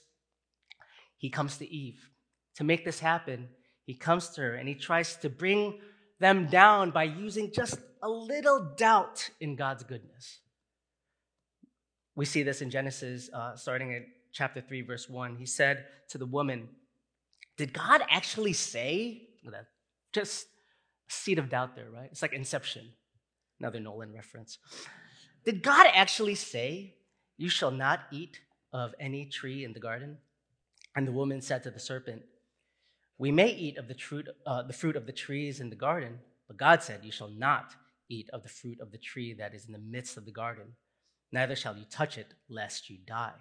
he 1.18 1.30
comes 1.30 1.58
to 1.58 1.70
Eve. 1.70 2.10
To 2.56 2.64
make 2.64 2.86
this 2.86 3.00
happen, 3.00 3.50
he 3.86 3.96
comes 3.96 4.30
to 4.30 4.42
her 4.42 4.56
and 4.56 4.68
he 4.68 4.76
tries 4.76 5.16
to 5.18 5.30
bring 5.30 5.80
them 6.24 6.48
down 6.48 6.90
by 6.92 7.04
using 7.04 7.52
just 7.52 7.78
a 8.02 8.10
little 8.10 8.74
doubt 8.78 9.30
in 9.42 9.58
God's 9.58 9.84
goodness. 9.84 10.40
We 12.16 12.24
see 12.24 12.44
this 12.44 12.62
in 12.62 12.70
Genesis, 12.70 13.30
uh, 13.34 13.58
starting 13.58 13.94
at 13.94 14.04
chapter 14.32 14.62
3, 14.62 14.84
verse 14.84 15.10
1. 15.10 15.36
He 15.36 15.46
said 15.46 15.86
to 16.10 16.18
the 16.18 16.26
woman, 16.26 16.70
Did 17.58 17.74
God 17.74 18.02
actually 18.10 18.54
say? 18.54 19.28
That 19.44 19.66
just 20.14 20.46
a 21.10 21.12
seed 21.12 21.40
of 21.40 21.50
doubt 21.50 21.76
there, 21.76 21.90
right? 21.94 22.08
It's 22.10 22.22
like 22.22 22.32
Inception, 22.32 22.94
another 23.60 23.82
Nolan 23.82 24.14
reference. 24.14 24.60
Did 25.44 25.62
God 25.62 25.88
actually 25.94 26.36
say, 26.36 26.96
You 27.38 27.50
shall 27.50 27.72
not 27.72 28.00
eat 28.14 28.40
of 28.72 28.96
any 28.98 29.26
tree 29.26 29.66
in 29.66 29.74
the 29.74 29.82
garden? 29.82 30.20
And 30.96 31.06
the 31.06 31.12
woman 31.12 31.42
said 31.42 31.64
to 31.64 31.72
the 31.72 31.80
serpent, 31.82 32.22
we 33.24 33.32
may 33.32 33.48
eat 33.48 33.78
of 33.78 33.88
the 33.88 33.94
fruit, 33.94 34.28
uh, 34.46 34.64
the 34.64 34.74
fruit 34.74 34.98
of 34.98 35.06
the 35.06 35.14
trees 35.14 35.62
in 35.62 35.70
the 35.70 35.78
garden, 35.78 36.20
but 36.46 36.58
God 36.58 36.84
said, 36.84 37.06
You 37.06 37.12
shall 37.14 37.30
not 37.30 37.74
eat 38.10 38.30
of 38.34 38.44
the 38.44 38.50
fruit 38.50 38.82
of 38.82 38.92
the 38.92 38.98
tree 38.98 39.34
that 39.36 39.56
is 39.56 39.66
in 39.66 39.72
the 39.72 39.80
midst 39.80 40.18
of 40.18 40.26
the 40.26 40.34
garden, 40.34 40.74
neither 41.32 41.56
shall 41.56 41.78
you 41.78 41.86
touch 41.90 42.18
it, 42.18 42.34
lest 42.50 42.90
you 42.90 42.98
die. 43.08 43.32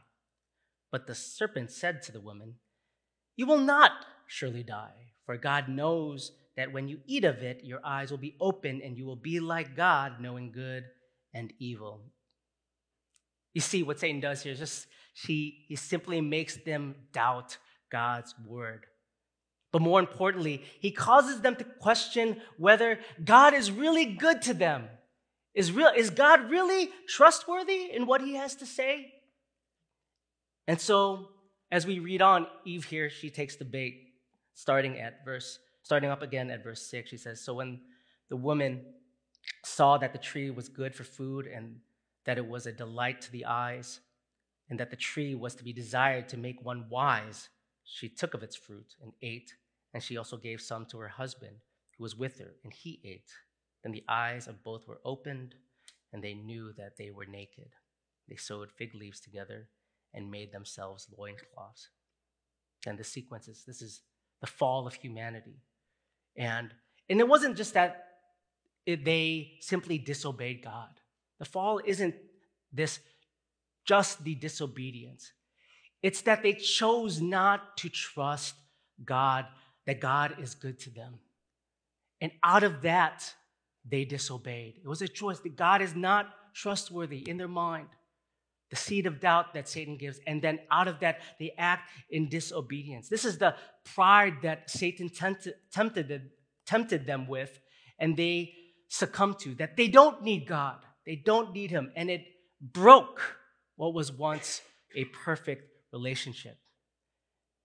But 0.93 1.09
the 1.09 1.17
serpent 1.17 1.73
said 1.73 2.01
to 2.03 2.13
the 2.13 2.21
woman, 2.21 2.55
You 3.37 3.45
will 3.45 3.59
not 3.59 3.91
surely 4.29 4.63
die, 4.63 5.15
for 5.27 5.37
God 5.37 5.69
knows 5.69 6.31
that 6.57 6.73
when 6.73 6.87
you 6.87 7.01
eat 7.09 7.25
of 7.25 7.39
it, 7.39 7.65
your 7.65 7.81
eyes 7.85 8.13
will 8.13 8.19
be 8.19 8.37
open 8.41 8.83
and 8.85 8.97
you 8.97 9.05
will 9.05 9.17
be 9.17 9.41
like 9.41 9.75
God, 9.75 10.21
knowing 10.21 10.53
good 10.53 10.85
and 11.35 11.53
evil. 11.59 12.03
You 13.53 13.61
see, 13.61 13.83
what 13.83 13.99
Satan 13.99 14.21
does 14.21 14.45
here 14.45 14.53
is 14.53 14.61
just 14.61 14.87
he, 15.13 15.65
he 15.67 15.75
simply 15.75 16.21
makes 16.21 16.57
them 16.59 16.95
doubt 17.13 17.59
God's 17.91 18.33
word. 18.47 18.87
But 19.73 19.81
more 19.81 19.99
importantly, 19.99 20.63
he 20.81 20.91
causes 20.91 21.41
them 21.41 21.57
to 21.57 21.65
question 21.65 22.37
whether 22.59 23.01
God 23.25 23.55
is 23.55 23.73
really 23.73 24.05
good 24.05 24.43
to 24.43 24.55
them. 24.55 24.89
Is, 25.55 25.73
real, 25.73 25.91
is 25.97 26.11
God 26.11 26.51
really 26.51 26.91
trustworthy 27.09 27.91
in 27.91 28.07
what 28.07 28.21
he 28.21 28.35
has 28.35 28.55
to 28.57 28.67
say? 28.67 29.13
And 30.69 30.81
so, 30.81 31.31
as 31.71 31.87
we 31.87 31.99
read 31.99 32.21
on, 32.23 32.47
Eve 32.65 32.85
here, 32.85 33.09
she 33.09 33.31
takes 33.31 33.57
the 33.57 33.65
bait, 33.65 34.13
starting 34.55 34.99
at 35.01 35.25
verse, 35.25 35.59
starting 35.83 36.11
up 36.11 36.23
again 36.23 36.51
at 36.51 36.63
verse 36.63 36.83
6. 36.83 37.09
She 37.09 37.17
says, 37.17 37.41
So 37.41 37.55
when 37.55 37.81
the 38.29 38.37
woman 38.37 38.83
saw 39.65 39.97
that 39.99 40.13
the 40.13 40.19
tree 40.19 40.51
was 40.51 40.69
good 40.69 40.95
for 40.95 41.05
food 41.05 41.47
and 41.47 41.77
that 42.25 42.39
it 42.39 42.47
was 42.47 42.67
a 42.67 42.73
delight 42.73 43.23
to 43.23 43.33
the 43.33 43.47
eyes, 43.47 44.01
and 44.69 44.79
that 44.81 44.91
the 44.91 44.97
tree 44.97 45.35
was 45.35 45.55
to 45.55 45.65
be 45.65 45.73
desired 45.73 46.29
to 46.29 46.37
make 46.37 46.65
one 46.65 46.87
wise, 46.89 47.49
she 47.85 48.09
took 48.09 48.33
of 48.33 48.43
its 48.43 48.57
fruit 48.57 48.95
and 49.03 49.13
ate 49.21 49.53
and 49.95 50.03
she 50.03 50.17
also 50.17 50.37
gave 50.37 50.61
some 50.61 50.87
to 50.87 50.99
her 50.99 51.09
husband, 51.09 51.57
who 51.97 52.05
was 52.05 52.17
with 52.17 52.39
her, 52.39 52.55
and 52.65 52.73
he 52.73 53.01
ate. 53.05 53.33
Then 53.83 53.93
the 53.93 54.05
eyes 54.09 54.47
of 54.47 54.63
both 54.63 54.87
were 54.87 55.01
opened, 55.05 55.55
and 56.13 56.23
they 56.23 56.35
knew 56.35 56.73
that 56.79 56.97
they 56.97 57.11
were 57.11 57.27
naked. 57.27 57.71
They 58.29 58.37
sewed 58.37 58.73
fig 58.73 58.95
leaves 58.95 59.21
together 59.21 59.69
and 60.15 60.31
made 60.31 60.53
themselves 60.53 61.09
loincloths. 61.17 61.89
And 62.87 62.99
the 62.99 63.05
sequence 63.05 63.49
is 63.49 63.65
this 63.67 63.83
is 63.83 64.03
the 64.41 64.47
fall 64.47 64.87
of 64.87 64.95
humanity. 64.95 65.63
And, 66.37 66.73
and 67.09 67.21
it 67.21 67.29
wasn't 67.29 67.57
just 67.57 67.75
that 67.75 68.05
it, 68.87 69.05
they 69.05 69.53
simply 69.61 69.99
disobeyed 69.99 70.63
God. 70.63 70.89
The 71.39 71.45
fall 71.45 71.81
isn't 71.85 72.15
this 72.73 73.01
just 73.85 74.23
the 74.23 74.35
disobedience, 74.37 75.33
it's 76.03 76.23
that 76.23 76.43
they 76.43 76.53
chose 76.53 77.21
not 77.21 77.77
to 77.79 77.89
trust 77.89 78.55
God 79.05 79.47
that 79.87 80.01
God 80.01 80.37
is 80.41 80.55
good 80.55 80.79
to 80.81 80.91
them. 80.91 81.19
And 82.21 82.33
out 82.45 82.63
of 82.63 82.83
that, 82.83 83.35
they 83.85 84.05
disobeyed. 84.05 84.75
It 84.83 84.89
was 84.89 85.03
a 85.03 85.09
choice 85.09 85.41
that 85.41 85.57
God 85.57 85.83
is 85.83 85.97
not 85.97 86.29
trustworthy 86.55 87.29
in 87.29 87.37
their 87.37 87.49
mind. 87.49 87.89
The 88.71 88.77
seed 88.77 89.07
of 89.07 89.21
doubt 89.21 89.55
that 89.55 89.69
Satan 89.69 89.97
gives. 89.97 90.21
And 90.27 90.41
then 90.41 90.61
out 90.71 90.89
of 90.89 91.01
that, 91.01 91.21
they 91.39 91.53
act 91.59 91.91
in 92.11 92.29
disobedience. 92.29 93.09
This 93.09 93.25
is 93.25 93.39
the 93.39 93.55
pride 93.85 94.37
that 94.43 94.71
Satan 94.71 95.09
tempted, 95.09 95.55
tempted, 95.73 97.07
them 97.07 97.27
with, 97.27 97.61
and 97.99 98.17
they 98.17 98.55
succumbed 98.89 99.41
to, 99.41 99.55
that 99.57 99.77
they 99.77 99.89
don't 99.89 100.23
need 100.23 100.47
God. 100.47 100.79
They 101.05 101.17
don't 101.17 101.53
need 101.53 101.71
Him. 101.71 101.93
And 101.97 102.09
it 102.09 102.25
broke 102.61 103.21
what 103.77 103.93
was 103.93 104.13
once 104.13 104.63
a 104.95 105.05
perfect 105.07 105.65
relationship. 105.93 106.57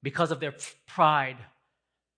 Because 0.04 0.32
of 0.32 0.40
their 0.40 0.56
pride, 0.88 1.38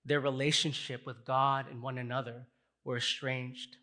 their 0.10 0.20
relationship 0.20 1.06
with 1.06 1.24
God 1.24 1.68
and 1.72 1.82
one 1.82 1.98
another 1.98 2.48
were 2.84 2.98
estranged 2.98 3.78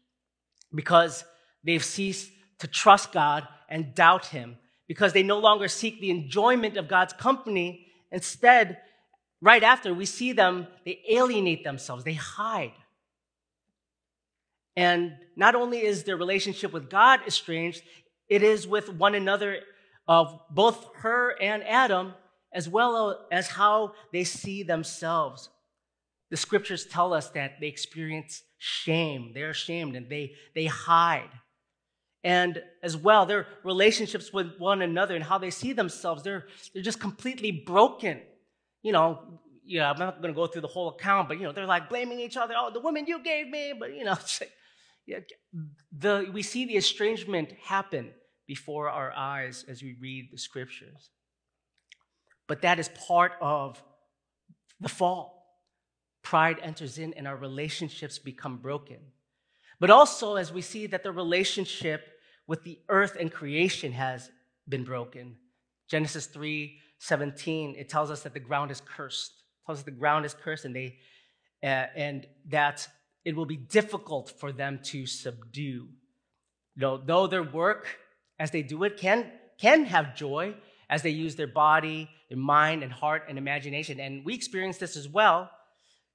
because 0.75 1.25
they've 1.65 1.85
ceased 1.85 2.31
to 2.59 2.67
trust 2.67 3.13
God 3.13 3.47
and 3.69 3.95
doubt 3.95 4.27
Him, 4.27 4.57
because 4.89 5.13
they 5.13 5.23
no 5.23 5.39
longer 5.39 5.69
seek 5.69 6.01
the 6.01 6.11
enjoyment 6.11 6.77
of 6.77 6.89
God's 6.89 7.13
company. 7.13 7.87
Instead, 8.11 8.79
right 9.41 9.63
after, 9.63 9.95
we 9.95 10.05
see 10.05 10.33
them, 10.33 10.67
they 10.85 11.01
alienate 11.09 11.65
themselves, 11.65 12.05
they 12.05 12.15
hide. 12.15 12.73
And 14.77 15.15
not 15.37 15.55
only 15.55 15.83
is 15.83 16.05
their 16.05 16.17
relationship 16.17 16.73
with 16.73 16.91
God 16.91 17.21
estranged, 17.27 17.83
it 18.29 18.43
is 18.43 18.67
with 18.67 18.93
one 18.93 19.15
another 19.15 19.61
of 20.09 20.41
both 20.51 20.89
her 20.97 21.41
and 21.41 21.63
Adam, 21.65 22.15
as 22.53 22.69
well 22.69 23.27
as 23.31 23.49
how 23.49 23.93
they 24.13 24.25
see 24.25 24.63
themselves. 24.63 25.51
The 26.31 26.37
scriptures 26.37 26.87
tell 26.87 27.15
us 27.15 27.29
that 27.31 27.61
they 27.61 27.69
experience 27.69 28.43
shame. 28.59 29.33
They're 29.35 29.51
ashamed 29.51 29.97
and 29.97 30.09
they, 30.09 30.33
they 30.55 30.67
hide. 30.67 31.31
And 32.25 32.61
as 32.83 32.97
well, 32.97 33.27
their 33.27 33.47
relationships 33.63 34.33
with 34.33 34.59
one 34.59 34.83
another 34.83 35.15
and 35.15 35.23
how 35.23 35.39
they 35.39 35.51
see 35.51 35.73
themselves, 35.73 36.25
they're, 36.25 36.47
they're 36.75 36.83
just 36.83 36.99
completely 36.99 37.53
broken. 37.53 38.21
You 38.83 38.93
know, 38.93 39.41
yeah, 39.65 39.91
I'm 39.91 39.99
not 39.99 40.21
going 40.21 40.35
to 40.35 40.37
go 40.37 40.49
through 40.49 40.63
the 40.63 40.69
whole 40.69 40.89
account, 40.89 41.29
but, 41.29 41.39
you 41.39 41.45
know, 41.45 41.53
they're 41.53 41.67
like 41.67 41.89
blaming 41.89 42.19
each 42.19 42.37
other. 42.37 42.55
Oh, 42.57 42.71
the 42.73 42.81
woman 42.81 43.07
you 43.07 43.23
gave 43.23 43.49
me. 43.49 43.75
But, 43.79 43.95
you 43.95 44.03
know, 44.03 44.17
yeah, 45.07 45.19
the, 45.97 46.29
we 46.33 46.43
see 46.43 46.65
the 46.65 46.77
estrangement 46.77 47.53
happen 47.63 48.11
before 48.49 48.91
our 48.91 49.13
eyes 49.13 49.65
as 49.69 49.83
we 49.83 49.97
read 50.01 50.31
the 50.33 50.39
scriptures. 50.39 51.11
But 52.49 52.63
that 52.63 52.81
is 52.81 52.89
part 52.89 53.33
of 53.41 53.81
the 54.81 54.89
fall 54.89 55.36
pride 56.27 56.59
enters 56.61 56.99
in 56.99 57.15
and 57.15 57.29
our 57.29 57.37
relationships 57.37 58.19
become 58.19 58.57
broken. 58.57 58.99
But 59.79 59.91
also, 59.91 60.35
as 60.35 60.53
we 60.53 60.61
see 60.61 60.89
that 60.89 61.05
the 61.05 61.13
relationship 61.13 62.09
with 62.49 62.65
the 62.65 62.81
earth 62.89 63.17
and 63.21 63.31
creation 63.31 63.93
has 63.93 64.29
been 64.69 64.83
broken. 64.83 65.37
Genesis 65.89 66.27
3 66.27 66.81
17, 66.99 67.77
it 67.79 67.89
tells 67.89 68.11
us 68.11 68.23
that 68.23 68.35
the 68.35 68.41
ground 68.41 68.73
is 68.73 68.81
cursed. 68.81 69.35
It 69.35 69.67
tells 69.67 69.79
us 69.79 69.85
the 69.85 69.91
ground 69.93 70.25
is 70.25 70.35
cursed 70.35 70.65
and 70.65 70.75
they 70.75 70.97
uh, 71.63 71.87
and 71.95 72.27
that 72.49 72.89
it 73.25 73.37
will 73.37 73.47
be 73.47 73.57
difficult 73.57 74.33
for 74.41 74.51
them 74.51 74.81
to 74.83 75.07
subdue. 75.07 75.89
You 76.75 76.81
know, 76.81 76.97
though 76.97 77.29
their 77.29 77.45
work 77.45 77.87
as 78.41 78.51
they 78.51 78.63
do 78.63 78.83
it 78.83 78.97
can, 78.97 79.31
can 79.59 79.85
have 79.85 80.17
joy 80.17 80.55
as 80.91 81.03
they 81.03 81.11
use 81.11 81.37
their 81.37 81.47
body, 81.47 82.09
their 82.29 82.39
mind, 82.39 82.83
and 82.83 82.93
heart 82.93 83.27
and 83.29 83.39
imagination. 83.39 84.01
And 84.01 84.25
we 84.25 84.35
experience 84.35 84.79
this 84.79 84.97
as 84.97 85.09
well. 85.09 85.51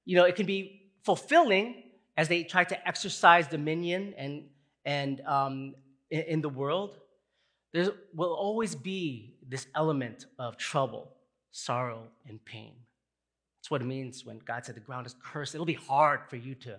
You 0.04 0.16
know, 0.16 0.24
it 0.24 0.36
can 0.36 0.46
be 0.46 0.90
fulfilling 1.04 1.82
as 2.16 2.28
they 2.28 2.44
try 2.44 2.64
to 2.64 2.88
exercise 2.88 3.46
dominion 3.46 4.14
and, 4.16 4.44
and 4.84 5.20
um, 5.22 5.74
in, 6.10 6.20
in 6.22 6.40
the 6.40 6.48
world. 6.48 6.98
There 7.72 7.90
will 8.14 8.34
always 8.34 8.74
be 8.74 9.36
this 9.48 9.66
element 9.74 10.26
of 10.38 10.56
trouble, 10.56 11.12
sorrow, 11.52 12.08
and 12.28 12.44
pain. 12.44 12.74
That's 13.58 13.70
what 13.70 13.80
it 13.80 13.86
means 13.86 14.24
when 14.24 14.40
God 14.44 14.66
said 14.66 14.74
the 14.74 14.80
ground 14.80 15.06
is 15.06 15.14
cursed. 15.22 15.54
It'll 15.54 15.64
be 15.64 15.74
hard 15.74 16.20
for 16.28 16.36
you 16.36 16.54
to 16.56 16.78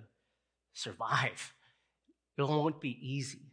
survive, 0.74 1.54
it 2.38 2.42
won't 2.42 2.82
be 2.82 2.98
easy. 3.02 3.52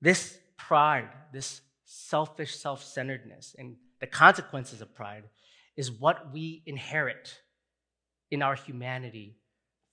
This 0.00 0.38
pride, 0.56 1.08
this 1.32 1.60
selfish 1.84 2.56
self 2.56 2.84
centeredness, 2.84 3.56
and 3.58 3.76
the 4.00 4.06
consequences 4.06 4.80
of 4.80 4.94
pride 4.94 5.24
is 5.76 5.90
what 5.90 6.32
we 6.32 6.62
inherit 6.66 7.40
in 8.30 8.42
our 8.42 8.54
humanity 8.54 9.36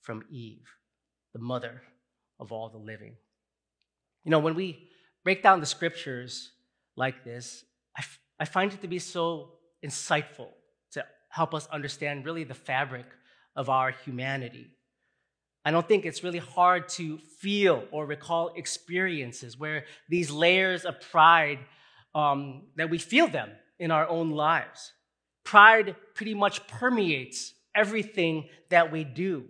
from 0.02 0.24
Eve, 0.30 0.68
the 1.32 1.38
mother 1.38 1.82
of 2.40 2.52
all 2.52 2.68
the 2.68 2.78
living. 2.78 3.16
You 4.24 4.30
know, 4.30 4.38
when 4.38 4.54
we 4.54 4.88
break 5.22 5.42
down 5.42 5.60
the 5.60 5.66
scriptures 5.66 6.52
like 6.96 7.24
this, 7.24 7.64
I, 7.96 8.00
f- 8.00 8.20
I 8.40 8.44
find 8.44 8.72
it 8.72 8.80
to 8.82 8.88
be 8.88 8.98
so 8.98 9.52
insightful 9.84 10.48
to 10.92 11.04
help 11.30 11.54
us 11.54 11.66
understand 11.72 12.24
really 12.24 12.44
the 12.44 12.54
fabric 12.54 13.06
of 13.56 13.68
our 13.68 13.90
humanity. 13.90 14.70
I 15.64 15.70
don't 15.70 15.86
think 15.86 16.04
it's 16.04 16.22
really 16.22 16.38
hard 16.38 16.88
to 16.90 17.18
feel 17.40 17.84
or 17.90 18.04
recall 18.04 18.52
experiences 18.54 19.58
where 19.58 19.84
these 20.08 20.30
layers 20.30 20.84
of 20.84 21.00
pride 21.00 21.60
um, 22.14 22.64
that 22.76 22.90
we 22.90 22.98
feel 22.98 23.28
them 23.28 23.50
in 23.78 23.90
our 23.90 24.06
own 24.08 24.30
lives. 24.30 24.92
Pride 25.42 25.96
pretty 26.14 26.34
much 26.34 26.66
permeates 26.66 27.54
everything 27.74 28.48
that 28.70 28.92
we 28.92 29.04
do. 29.04 29.44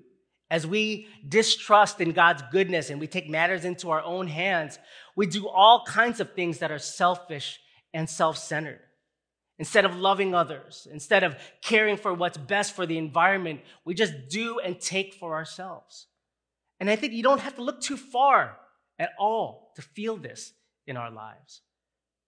As 0.50 0.66
we 0.66 1.08
distrust 1.26 2.00
in 2.00 2.12
God's 2.12 2.42
goodness 2.52 2.90
and 2.90 3.00
we 3.00 3.06
take 3.06 3.28
matters 3.28 3.64
into 3.64 3.90
our 3.90 4.02
own 4.02 4.26
hands, 4.28 4.78
we 5.16 5.26
do 5.26 5.48
all 5.48 5.84
kinds 5.86 6.20
of 6.20 6.32
things 6.32 6.58
that 6.58 6.70
are 6.70 6.78
selfish 6.78 7.60
and 7.92 8.08
self 8.08 8.36
centered. 8.38 8.80
Instead 9.58 9.84
of 9.84 9.96
loving 9.96 10.34
others, 10.34 10.88
instead 10.90 11.22
of 11.22 11.36
caring 11.62 11.96
for 11.96 12.12
what's 12.12 12.36
best 12.36 12.74
for 12.74 12.86
the 12.86 12.98
environment, 12.98 13.60
we 13.84 13.94
just 13.94 14.12
do 14.28 14.58
and 14.58 14.80
take 14.80 15.14
for 15.14 15.34
ourselves. 15.34 16.08
And 16.80 16.90
I 16.90 16.96
think 16.96 17.12
you 17.12 17.22
don't 17.22 17.40
have 17.40 17.54
to 17.56 17.62
look 17.62 17.80
too 17.80 17.96
far 17.96 18.56
at 18.98 19.10
all 19.18 19.72
to 19.76 19.82
feel 19.82 20.16
this 20.16 20.52
in 20.86 20.96
our 20.96 21.10
lives. 21.10 21.62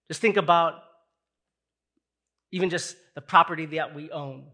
Just 0.08 0.20
think 0.20 0.36
about 0.36 0.82
even 2.52 2.70
just 2.70 2.96
the 3.14 3.20
property 3.20 3.66
that 3.66 3.94
we 3.94 4.10
own. 4.10 4.46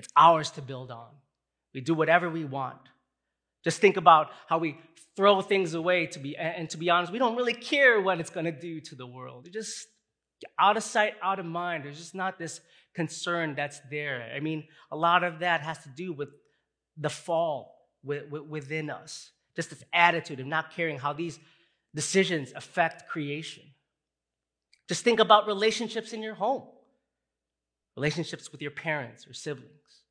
It's 0.00 0.08
ours 0.16 0.50
to 0.52 0.62
build 0.62 0.90
on. 0.90 1.10
We 1.74 1.82
do 1.82 1.92
whatever 1.92 2.30
we 2.30 2.46
want. 2.46 2.80
Just 3.62 3.82
think 3.82 3.98
about 3.98 4.30
how 4.46 4.56
we 4.56 4.78
throw 5.14 5.42
things 5.42 5.74
away 5.74 6.06
to 6.06 6.18
be 6.18 6.34
and 6.38 6.70
to 6.70 6.78
be 6.78 6.88
honest, 6.88 7.12
we 7.12 7.18
don't 7.18 7.36
really 7.36 7.52
care 7.52 8.00
what 8.00 8.18
it's 8.18 8.30
going 8.30 8.46
to 8.46 8.58
do 8.68 8.80
to 8.80 8.94
the 8.94 9.06
world. 9.06 9.46
It's 9.46 9.54
just 9.54 9.88
out 10.58 10.78
of 10.78 10.82
sight, 10.82 11.16
out 11.22 11.38
of 11.38 11.44
mind. 11.44 11.84
There's 11.84 11.98
just 11.98 12.14
not 12.14 12.38
this 12.38 12.62
concern 12.94 13.54
that's 13.54 13.80
there. 13.90 14.32
I 14.34 14.40
mean, 14.40 14.64
a 14.90 14.96
lot 14.96 15.22
of 15.22 15.40
that 15.40 15.60
has 15.60 15.76
to 15.82 15.90
do 15.90 16.14
with 16.14 16.30
the 16.96 17.10
fall 17.10 17.76
within 18.02 18.88
us. 18.88 19.32
Just 19.54 19.68
this 19.68 19.84
attitude 19.92 20.40
of 20.40 20.46
not 20.46 20.72
caring 20.72 20.98
how 20.98 21.12
these 21.12 21.38
decisions 21.94 22.54
affect 22.56 23.06
creation. 23.06 23.64
Just 24.88 25.04
think 25.04 25.20
about 25.20 25.46
relationships 25.46 26.14
in 26.14 26.22
your 26.22 26.36
home, 26.36 26.62
relationships 28.00 28.50
with 28.50 28.62
your 28.62 28.70
parents 28.70 29.26
or 29.28 29.34
siblings, 29.34 30.04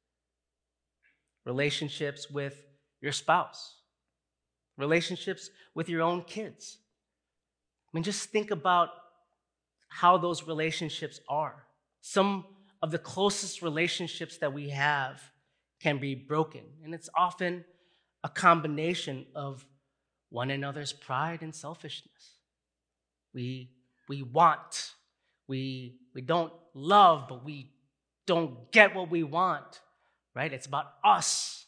relationships 1.44 2.30
with 2.30 2.68
your 3.02 3.12
spouse, 3.12 3.78
relationships 4.78 5.50
with 5.74 5.90
your 5.90 6.04
own 6.04 6.22
kids. 6.22 6.78
I 7.88 7.90
mean, 7.92 8.04
just 8.04 8.30
think 8.30 8.52
about 8.52 8.90
how 9.88 10.20
those 10.20 10.44
relationships 10.44 11.20
are. 11.28 11.66
Some 12.02 12.46
of 12.84 12.92
the 12.92 13.00
closest 13.00 13.64
relationships 13.64 14.38
that 14.38 14.54
we 14.54 14.70
have 14.70 15.20
can 15.82 15.98
be 15.98 16.14
broken, 16.14 16.66
and 16.84 16.94
it's 16.94 17.10
often 17.18 17.66
a 18.24 18.30
combination 18.30 19.26
of 19.34 19.66
one 20.30 20.52
another's 20.52 20.94
pride 20.94 21.42
and 21.42 21.56
selfishness. 21.56 22.36
We, 23.34 23.72
we 24.08 24.22
want, 24.22 24.94
we, 25.48 25.96
we 26.14 26.22
don't 26.22 26.54
love, 26.76 27.26
but 27.28 27.44
we 27.44 27.72
don't 28.30 28.72
get 28.72 28.96
what 28.96 29.10
we 29.10 29.24
want, 29.24 29.82
right? 30.36 30.52
It's 30.54 30.68
about 30.68 30.86
us 31.04 31.60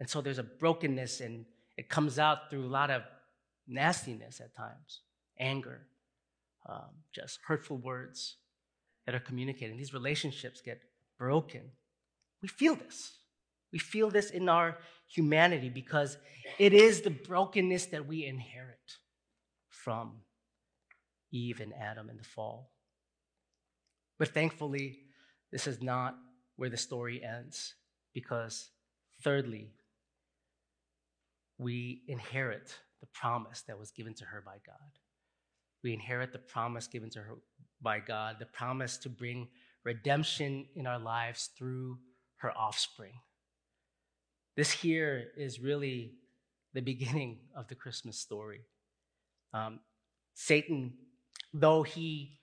and 0.00 0.08
so 0.08 0.20
there's 0.20 0.38
a 0.38 0.44
brokenness, 0.44 1.20
and 1.20 1.44
it 1.76 1.88
comes 1.88 2.18
out 2.18 2.50
through 2.50 2.66
a 2.66 2.68
lot 2.68 2.90
of 2.90 3.02
nastiness 3.66 4.40
at 4.40 4.54
times 4.54 5.02
anger, 5.40 5.86
um, 6.68 6.90
just 7.12 7.38
hurtful 7.46 7.76
words 7.76 8.36
that 9.06 9.14
are 9.14 9.20
communicated. 9.20 9.78
These 9.78 9.94
relationships 9.94 10.60
get 10.60 10.80
broken. 11.18 11.62
We 12.42 12.48
feel 12.48 12.74
this. 12.74 13.18
We 13.72 13.78
feel 13.78 14.10
this 14.10 14.30
in 14.30 14.48
our 14.48 14.78
humanity 15.08 15.68
because 15.68 16.16
it 16.58 16.72
is 16.72 17.02
the 17.02 17.10
brokenness 17.10 17.86
that 17.86 18.06
we 18.06 18.24
inherit 18.24 18.96
from 19.68 20.22
Eve 21.30 21.60
and 21.60 21.72
Adam 21.74 22.08
in 22.10 22.16
the 22.16 22.24
fall. 22.24 22.72
But 24.18 24.28
thankfully, 24.28 25.00
this 25.52 25.66
is 25.66 25.82
not 25.82 26.16
where 26.56 26.70
the 26.70 26.76
story 26.76 27.22
ends 27.22 27.74
because, 28.12 28.70
thirdly, 29.22 29.70
we 31.58 32.02
inherit 32.08 32.74
the 33.00 33.06
promise 33.06 33.62
that 33.62 33.78
was 33.78 33.90
given 33.90 34.14
to 34.14 34.24
her 34.24 34.42
by 34.44 34.56
God. 34.66 34.98
We 35.82 35.92
inherit 35.92 36.32
the 36.32 36.38
promise 36.38 36.86
given 36.86 37.10
to 37.10 37.20
her 37.20 37.34
by 37.80 38.00
God, 38.00 38.36
the 38.38 38.46
promise 38.46 38.98
to 38.98 39.08
bring 39.08 39.48
redemption 39.84 40.66
in 40.74 40.86
our 40.86 40.98
lives 40.98 41.50
through 41.56 41.98
her 42.36 42.56
offspring. 42.56 43.12
This 44.56 44.70
here 44.70 45.28
is 45.36 45.60
really 45.60 46.14
the 46.74 46.80
beginning 46.92 47.38
of 47.56 47.68
the 47.68 47.74
Christmas 47.74 48.18
story. 48.18 48.62
Um, 49.54 49.80
Satan, 50.34 50.94
though 51.54 51.82
he 51.82 52.38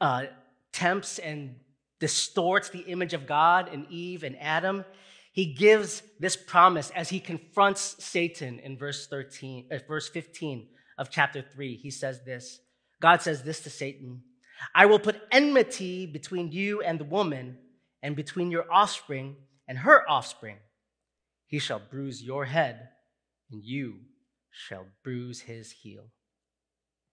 uh, 0.00 0.24
tempts 0.72 1.18
and 1.18 1.56
distorts 2.00 2.70
the 2.70 2.80
image 2.80 3.14
of 3.14 3.26
God 3.26 3.72
in 3.72 3.86
Eve 3.90 4.22
and 4.22 4.36
Adam, 4.40 4.84
he 5.32 5.54
gives 5.54 6.02
this 6.18 6.36
promise 6.36 6.90
as 6.90 7.08
he 7.08 7.20
confronts 7.20 7.96
Satan 8.04 8.58
in 8.58 8.76
verse 8.76 9.06
13, 9.06 9.68
uh, 9.70 9.78
verse 9.86 10.08
15 10.08 10.68
of 10.96 11.10
chapter 11.10 11.42
3. 11.42 11.76
He 11.76 11.90
says 11.90 12.24
this 12.24 12.60
God 13.00 13.22
says 13.22 13.42
this 13.42 13.60
to 13.60 13.70
Satan 13.70 14.22
I 14.74 14.86
will 14.86 14.98
put 14.98 15.20
enmity 15.30 16.06
between 16.06 16.50
you 16.50 16.82
and 16.82 16.98
the 16.98 17.04
woman, 17.04 17.58
and 18.02 18.16
between 18.16 18.50
your 18.50 18.70
offspring 18.72 19.36
and 19.66 19.78
her 19.78 20.08
offspring. 20.08 20.56
He 21.46 21.58
shall 21.58 21.80
bruise 21.80 22.22
your 22.22 22.44
head, 22.44 22.88
and 23.50 23.62
you 23.62 24.00
shall 24.50 24.86
bruise 25.02 25.40
his 25.40 25.72
heel. 25.72 26.02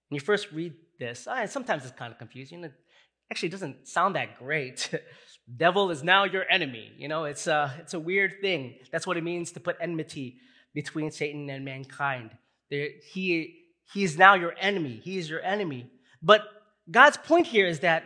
When 0.09 0.15
you 0.15 0.19
first 0.19 0.51
read 0.51 0.73
this, 0.99 1.27
sometimes 1.47 1.83
it's 1.83 1.97
kind 1.97 2.11
of 2.11 2.17
confusing. 2.17 2.69
It 3.29 3.33
actually 3.33 3.49
doesn't 3.49 3.87
sound 3.87 4.15
that 4.15 4.37
great. 4.39 4.89
devil 5.53 5.91
is 5.91 6.03
now 6.03 6.23
your 6.23 6.45
enemy. 6.49 6.91
You 6.97 7.07
know, 7.07 7.25
it's 7.25 7.47
a, 7.47 7.73
it's 7.79 7.93
a 7.93 7.99
weird 7.99 8.41
thing. 8.41 8.75
That's 8.91 9.05
what 9.05 9.17
it 9.17 9.23
means 9.23 9.51
to 9.53 9.59
put 9.59 9.77
enmity 9.79 10.37
between 10.73 11.11
Satan 11.11 11.49
and 11.49 11.63
mankind. 11.63 12.31
There, 12.69 12.89
he, 13.11 13.55
he 13.93 14.03
is 14.03 14.17
now 14.17 14.33
your 14.33 14.53
enemy. 14.59 15.01
He 15.03 15.17
is 15.17 15.29
your 15.29 15.41
enemy. 15.41 15.89
But 16.21 16.41
God's 16.89 17.17
point 17.17 17.47
here 17.47 17.67
is 17.67 17.81
that 17.81 18.03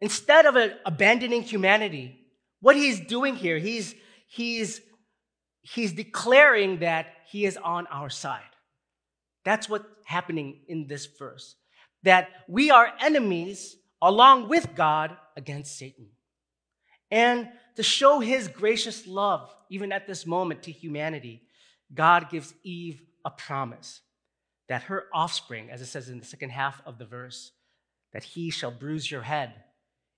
instead 0.00 0.46
of 0.46 0.56
a, 0.56 0.74
abandoning 0.84 1.42
humanity, 1.42 2.18
what 2.60 2.76
he's 2.76 3.00
doing 3.00 3.36
here, 3.36 3.58
he's, 3.58 3.94
he's, 4.26 4.80
he's 5.62 5.92
declaring 5.92 6.80
that 6.80 7.06
he 7.28 7.44
is 7.44 7.56
on 7.56 7.86
our 7.86 8.10
side. 8.10 8.42
That's 9.44 9.68
what's 9.68 9.86
happening 10.06 10.60
in 10.68 10.86
this 10.88 11.06
verse. 11.06 11.54
That 12.02 12.28
we 12.48 12.70
are 12.70 12.92
enemies 13.00 13.76
along 14.04 14.48
with 14.48 14.74
God 14.74 15.16
against 15.36 15.78
Satan. 15.78 16.08
And 17.10 17.48
to 17.76 17.82
show 17.82 18.20
his 18.20 18.48
gracious 18.48 19.06
love, 19.06 19.54
even 19.70 19.92
at 19.92 20.06
this 20.06 20.26
moment, 20.26 20.64
to 20.64 20.72
humanity, 20.72 21.42
God 21.92 22.28
gives 22.30 22.54
Eve 22.62 23.00
a 23.24 23.30
promise 23.30 24.02
that 24.68 24.84
her 24.84 25.04
offspring, 25.12 25.70
as 25.70 25.80
it 25.80 25.86
says 25.86 26.08
in 26.08 26.18
the 26.18 26.24
second 26.24 26.50
half 26.50 26.82
of 26.86 26.98
the 26.98 27.06
verse, 27.06 27.52
that 28.12 28.24
he 28.24 28.50
shall 28.50 28.70
bruise 28.70 29.10
your 29.10 29.22
head 29.22 29.54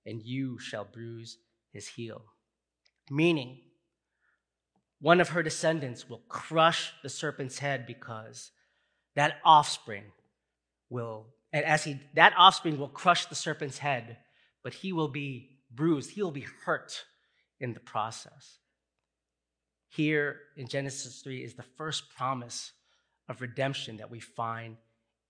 and 0.05 0.21
you 0.21 0.59
shall 0.59 0.85
bruise 0.85 1.37
his 1.71 1.87
heel. 1.87 2.21
Meaning, 3.09 3.59
one 4.99 5.21
of 5.21 5.29
her 5.29 5.43
descendants 5.43 6.09
will 6.09 6.23
crush 6.27 6.91
the 7.03 7.09
serpent's 7.09 7.59
head 7.59 7.85
because 7.85 8.51
that 9.15 9.35
offspring 9.45 10.03
will, 10.89 11.27
and 11.57 11.65
as 11.65 11.83
he, 11.83 11.99
that 12.13 12.35
offspring 12.37 12.77
will 12.77 12.87
crush 12.87 13.25
the 13.25 13.33
serpent's 13.33 13.79
head, 13.79 14.17
but 14.63 14.75
he 14.75 14.93
will 14.93 15.07
be 15.07 15.57
bruised, 15.71 16.11
he 16.11 16.21
will 16.21 16.29
be 16.29 16.45
hurt 16.65 17.03
in 17.59 17.73
the 17.73 17.79
process. 17.79 18.59
Here 19.89 20.37
in 20.55 20.67
Genesis 20.67 21.19
3 21.23 21.43
is 21.43 21.55
the 21.55 21.63
first 21.63 22.11
promise 22.15 22.73
of 23.27 23.41
redemption 23.41 23.97
that 23.97 24.11
we 24.11 24.19
find 24.19 24.77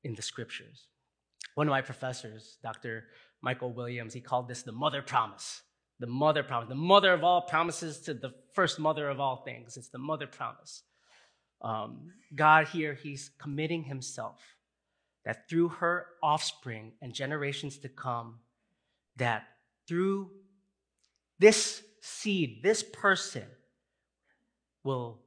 in 0.03 0.15
the 0.15 0.21
scriptures. 0.21 0.87
One 1.55 1.65
of 1.65 1.71
my 1.71 1.81
professors, 1.81 2.57
Dr. 2.61 3.05
Michael 3.41 3.71
Williams, 3.71 4.13
he 4.13 4.19
called 4.19 4.49
this 4.49 4.63
the 4.63 4.73
mother 4.73 5.01
promise. 5.01 5.61
The 6.01 6.07
mother 6.07 6.43
promise, 6.43 6.67
the 6.67 6.75
mother 6.75 7.13
of 7.13 7.23
all 7.23 7.43
promises 7.43 7.99
to 8.01 8.13
the 8.13 8.33
first 8.53 8.79
mother 8.79 9.07
of 9.07 9.21
all 9.21 9.37
things. 9.37 9.77
It's 9.77 9.87
the 9.87 9.97
mother 9.97 10.27
promise. 10.27 10.83
Um, 11.61 12.11
God 12.35 12.67
here, 12.67 12.95
he's 12.95 13.31
committing 13.39 13.85
himself 13.85 14.56
that 15.27 15.49
through 15.49 15.67
her 15.67 16.05
offspring 16.23 16.93
and 17.01 17.13
generations 17.13 17.77
to 17.79 17.89
come, 17.89 18.39
that 19.17 19.43
through 19.85 20.31
this 21.37 21.83
seed, 22.01 22.63
this 22.63 22.81
person, 22.81 23.43
will 24.85 25.19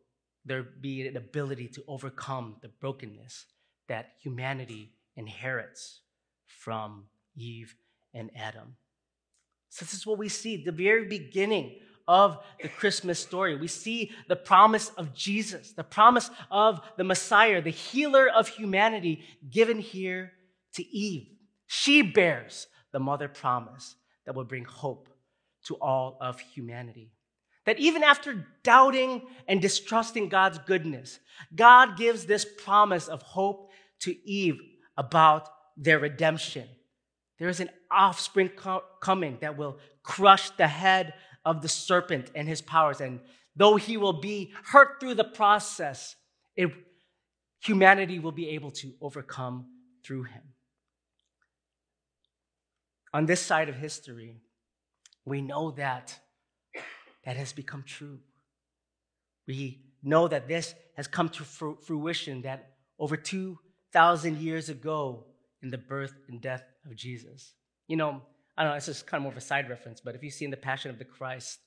there 0.47 0.63
be 0.63 1.07
an 1.07 1.19
ability 1.19 1.69
to 1.69 1.85
overcome 1.87 2.57
the 2.63 2.69
brokenness 2.69 3.45
that 3.89 4.13
humanity 4.23 4.95
inherits 5.17 6.01
from 6.47 7.05
Eve 7.37 7.75
and 8.15 8.31
Adam. 8.35 8.77
So, 9.69 9.85
this 9.85 9.93
is 9.93 10.07
what 10.07 10.19
we 10.19 10.31
see 10.31 10.65
the 10.65 10.73
very 10.73 11.05
beginning 11.09 11.77
of 12.11 12.39
the 12.61 12.69
Christmas 12.69 13.21
story. 13.21 13.55
We 13.55 13.69
see 13.69 14.11
the 14.27 14.35
promise 14.35 14.89
of 14.97 15.15
Jesus, 15.15 15.71
the 15.71 15.85
promise 15.85 16.29
of 16.51 16.81
the 16.97 17.05
Messiah, 17.05 17.63
the 17.63 17.71
healer 17.71 18.29
of 18.29 18.49
humanity, 18.49 19.23
given 19.49 19.79
here 19.79 20.33
to 20.75 20.85
Eve. 20.89 21.29
She 21.69 22.03
bears 22.03 22.67
the 22.93 22.99
mother 22.99 23.29
promise 23.29 23.95
that 24.27 24.35
will 24.35 24.45
bring 24.45 24.65
hope 24.65 25.09
to 25.67 25.77
all 25.77 26.19
of 26.21 26.41
humanity. 26.41 27.13
That 27.65 27.79
even 27.79 28.03
after 28.03 28.45
doubting 28.65 29.23
and 29.47 29.63
distrusting 29.63 30.31
God's 30.31 30.59
goodness, 30.67 31.21
God 31.55 31.97
gives 31.97 32.27
this 32.27 32.45
promise 32.65 33.07
of 33.07 33.23
hope 33.23 33.71
to 34.01 34.29
Eve 34.29 34.59
about 34.97 35.49
their 35.77 36.01
redemption. 36.01 36.67
There 37.39 37.49
is 37.49 37.61
an 37.61 37.71
offspring 37.89 38.49
co- 38.49 38.83
coming 39.01 39.39
that 39.43 39.57
will 39.57 39.79
crush 40.03 40.51
the 40.51 40.67
head 40.67 41.15
of 41.45 41.63
the 41.63 41.69
serpent 41.69 42.31
and 42.35 42.49
his 42.49 42.61
powers. 42.61 43.01
And 43.01 43.21
though 43.57 43.77
he 43.77 43.97
will 43.97 44.21
be 44.21 44.53
hurt 44.65 45.01
through 45.01 45.15
the 45.15 45.25
process, 45.25 46.17
it, 46.57 46.71
humanity 47.63 48.19
will 48.19 48.33
be 48.33 48.51
able 48.51 48.71
to 48.73 48.93
overcome 49.01 49.67
through 50.05 50.25
him. 50.25 50.43
On 53.13 53.27
this 53.27 53.41
side 53.41 53.69
of 53.69 53.75
history, 53.75 54.41
we 55.25 55.41
know 55.41 55.73
that 55.73 56.19
that 57.25 57.37
has 57.37 57.53
become 57.53 57.85
true. 57.87 58.19
We 59.47 59.83
know 60.03 60.29
that 60.29 60.49
this 60.49 60.75
has 60.97 61.07
come 61.07 61.29
to 61.31 61.45
fruition 61.45 62.43
that 62.43 62.73
over 62.99 63.17
2,000 63.17 64.39
years 64.39 64.69
ago 64.69 65.27
in 65.63 65.71
the 65.71 65.79
birth 65.79 66.15
and 66.29 66.41
death 66.41 66.65
of 66.87 66.97
Jesus. 66.97 67.53
You 67.89 67.97
know, 67.97 68.23
I 68.61 68.65
don't 68.65 68.73
know, 68.73 68.77
it's 68.77 68.85
just 68.85 69.07
kind 69.07 69.21
of 69.21 69.23
more 69.23 69.33
of 69.33 69.39
a 69.39 69.41
side 69.41 69.71
reference, 69.71 70.03
but 70.03 70.15
if 70.15 70.23
you've 70.23 70.35
seen 70.35 70.51
the 70.51 70.57
Passion 70.59 70.91
of 70.91 70.99
the 70.99 71.05
Christ, 71.07 71.61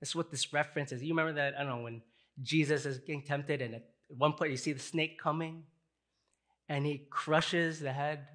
that's 0.00 0.14
what 0.14 0.30
this 0.30 0.52
reference 0.52 0.92
is. 0.92 1.02
You 1.02 1.08
remember 1.08 1.32
that, 1.32 1.54
I 1.58 1.64
don't 1.64 1.78
know, 1.78 1.82
when 1.82 2.02
Jesus 2.40 2.86
is 2.86 2.98
getting 2.98 3.22
tempted 3.22 3.60
and 3.60 3.74
at 3.74 3.82
one 4.16 4.34
point 4.34 4.52
you 4.52 4.56
see 4.56 4.72
the 4.72 4.78
snake 4.78 5.20
coming 5.20 5.64
and 6.68 6.86
he 6.86 7.08
crushes 7.10 7.80
the 7.80 7.92
head 7.92 8.28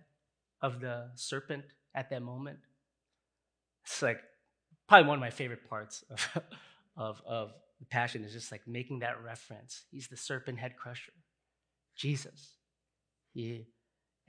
of 0.61 0.81
the 0.81 1.05
serpent 1.15 1.63
at 1.95 2.09
that 2.09 2.21
moment? 2.21 2.59
It's 3.85 4.01
like 4.01 4.19
probably 4.89 5.07
one 5.07 5.19
of 5.19 5.21
my 5.21 5.29
favorite 5.29 5.69
parts 5.69 6.03
of, 6.09 6.43
of, 6.97 7.21
of 7.25 7.53
the 7.79 7.85
Passion 7.85 8.25
is 8.25 8.33
just 8.33 8.51
like 8.51 8.67
making 8.67 8.99
that 8.99 9.23
reference. 9.23 9.85
He's 9.89 10.09
the 10.09 10.17
serpent 10.17 10.59
head 10.59 10.75
crusher, 10.75 11.13
Jesus. 11.95 12.57
He, 13.33 13.67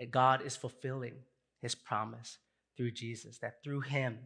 God 0.09 0.42
is 0.42 0.55
fulfilling 0.55 1.14
his 1.61 1.74
promise 1.74 2.38
through 2.77 2.93
Jesus, 2.93 3.39
that 3.39 3.62
through 3.62 3.81
him, 3.81 4.19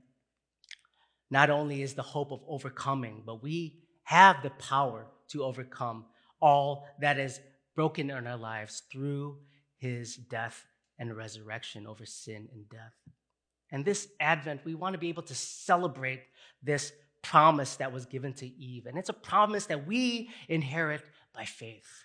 not 1.31 1.51
only 1.51 1.83
is 1.83 1.95
the 1.95 2.03
hope 2.03 2.33
of 2.33 2.41
overcoming, 2.49 3.23
but 3.25 3.43
we 3.43 3.79
have 4.05 4.43
the 4.43 4.51
power 4.51 5.07
to 5.29 5.45
overcome 5.45 6.05
all 6.41 6.87
that 7.01 7.19
is 7.19 7.41
broken 7.77 8.11
in 8.11 8.27
our 8.27 8.37
lives 8.37 8.83
through 8.91 9.39
his 9.79 10.17
death 10.17 10.67
and 10.99 11.17
resurrection 11.17 11.87
over 11.87 12.05
sin 12.05 12.49
and 12.53 12.69
death. 12.69 12.93
And 13.71 13.85
this 13.85 14.09
Advent, 14.19 14.65
we 14.65 14.75
want 14.75 14.95
to 14.95 14.99
be 14.99 15.09
able 15.09 15.23
to 15.25 15.35
celebrate 15.35 16.23
this 16.63 16.93
promise 17.23 17.77
that 17.77 17.93
was 17.93 18.07
given 18.07 18.33
to 18.35 18.47
Eve. 18.47 18.87
And 18.87 18.99
it's 18.99 19.09
a 19.09 19.15
promise 19.15 19.67
that 19.67 19.87
we 19.87 20.31
inherit 20.49 21.03
by 21.35 21.45
faith. 21.45 22.05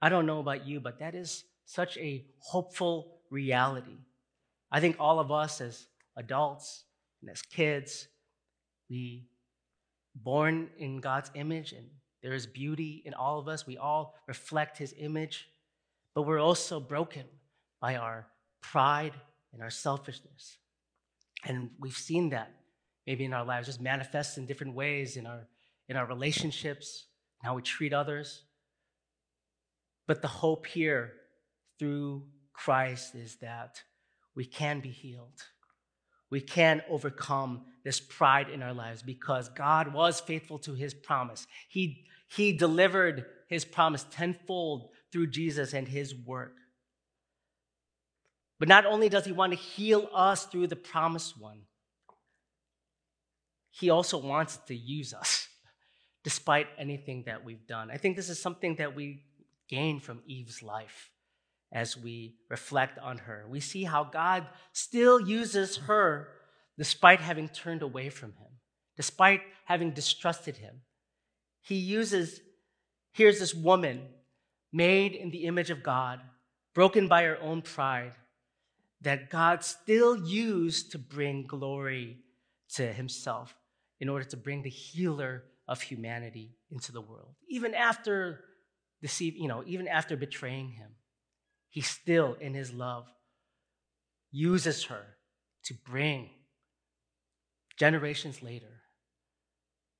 I 0.00 0.08
don't 0.08 0.26
know 0.26 0.40
about 0.40 0.66
you, 0.66 0.80
but 0.80 1.00
that 1.00 1.14
is 1.14 1.44
such 1.64 1.98
a 1.98 2.24
hopeful 2.38 3.18
reality. 3.30 3.98
I 4.70 4.80
think 4.80 4.96
all 4.98 5.20
of 5.20 5.30
us 5.30 5.60
as 5.60 5.86
adults 6.16 6.84
and 7.22 7.30
as 7.30 7.42
kids, 7.42 8.08
we 8.88 9.28
born 10.14 10.70
in 10.78 11.00
God's 11.00 11.30
image 11.34 11.72
and 11.72 11.86
there 12.22 12.32
is 12.32 12.46
beauty 12.46 13.02
in 13.04 13.14
all 13.14 13.38
of 13.38 13.48
us. 13.48 13.66
We 13.66 13.76
all 13.76 14.14
reflect 14.26 14.78
his 14.78 14.94
image, 14.98 15.48
but 16.14 16.22
we're 16.22 16.40
also 16.40 16.80
broken 16.80 17.24
by 17.80 17.96
our 17.96 18.26
pride 18.60 19.12
and 19.52 19.62
our 19.62 19.70
selfishness. 19.70 20.58
And 21.44 21.70
we've 21.78 21.96
seen 21.96 22.30
that 22.30 22.50
maybe 23.06 23.24
in 23.24 23.32
our 23.32 23.44
lives 23.44 23.66
just 23.66 23.80
manifest 23.80 24.38
in 24.38 24.46
different 24.46 24.74
ways 24.74 25.16
in 25.16 25.26
our 25.26 25.46
in 25.88 25.96
our 25.96 26.06
relationships, 26.06 27.06
and 27.40 27.46
how 27.46 27.54
we 27.54 27.62
treat 27.62 27.92
others. 27.92 28.42
But 30.06 30.22
the 30.22 30.28
hope 30.28 30.66
here 30.66 31.12
through 31.78 32.24
Christ 32.52 33.14
is 33.14 33.36
that 33.36 33.82
we 34.36 34.44
can 34.44 34.80
be 34.80 34.90
healed. 34.90 35.42
We 36.30 36.40
can 36.40 36.82
overcome 36.90 37.64
this 37.84 37.98
pride 37.98 38.50
in 38.50 38.62
our 38.62 38.74
lives 38.74 39.02
because 39.02 39.48
God 39.48 39.92
was 39.92 40.20
faithful 40.20 40.58
to 40.60 40.74
his 40.74 40.92
promise. 40.92 41.46
He, 41.68 42.04
he 42.28 42.52
delivered 42.52 43.24
his 43.48 43.64
promise 43.64 44.04
tenfold 44.10 44.90
through 45.10 45.28
Jesus 45.28 45.72
and 45.72 45.88
his 45.88 46.14
work. 46.14 46.56
But 48.58 48.68
not 48.68 48.86
only 48.86 49.08
does 49.08 49.24
he 49.24 49.32
want 49.32 49.52
to 49.52 49.58
heal 49.58 50.08
us 50.12 50.46
through 50.46 50.66
the 50.66 50.76
promised 50.76 51.40
one, 51.40 51.62
he 53.70 53.90
also 53.90 54.18
wants 54.18 54.56
to 54.68 54.74
use 54.74 55.14
us 55.14 55.48
despite 56.24 56.66
anything 56.76 57.24
that 57.26 57.44
we've 57.44 57.66
done. 57.66 57.90
I 57.90 57.98
think 57.98 58.16
this 58.16 58.30
is 58.30 58.40
something 58.40 58.76
that 58.76 58.96
we 58.96 59.22
gain 59.68 60.00
from 60.00 60.22
Eve's 60.26 60.62
life 60.62 61.10
as 61.76 61.94
we 61.94 62.34
reflect 62.48 62.98
on 62.98 63.18
her. 63.18 63.44
We 63.50 63.60
see 63.60 63.84
how 63.84 64.02
God 64.02 64.46
still 64.72 65.20
uses 65.20 65.76
her 65.76 66.28
despite 66.78 67.20
having 67.20 67.50
turned 67.50 67.82
away 67.82 68.08
from 68.08 68.30
him, 68.30 68.48
despite 68.96 69.42
having 69.66 69.90
distrusted 69.90 70.56
him. 70.56 70.80
He 71.60 71.74
uses, 71.74 72.40
here's 73.12 73.40
this 73.40 73.54
woman 73.54 74.06
made 74.72 75.12
in 75.12 75.30
the 75.30 75.44
image 75.44 75.68
of 75.68 75.82
God, 75.82 76.20
broken 76.74 77.08
by 77.08 77.24
her 77.24 77.38
own 77.42 77.60
pride, 77.60 78.14
that 79.02 79.28
God 79.28 79.62
still 79.62 80.16
used 80.26 80.92
to 80.92 80.98
bring 80.98 81.46
glory 81.46 82.16
to 82.76 82.90
himself 82.90 83.54
in 84.00 84.08
order 84.08 84.24
to 84.24 84.36
bring 84.38 84.62
the 84.62 84.70
healer 84.70 85.44
of 85.68 85.82
humanity 85.82 86.56
into 86.70 86.90
the 86.90 87.02
world. 87.02 87.34
Even 87.50 87.74
after 87.74 88.40
deceive, 89.02 89.36
you 89.36 89.46
know, 89.46 89.62
even 89.66 89.86
after 89.86 90.16
betraying 90.16 90.70
him, 90.70 90.92
he 91.68 91.80
still 91.80 92.36
in 92.40 92.54
his 92.54 92.72
love 92.72 93.06
uses 94.30 94.84
her 94.84 95.04
to 95.64 95.74
bring 95.74 96.30
generations 97.76 98.42
later 98.42 98.82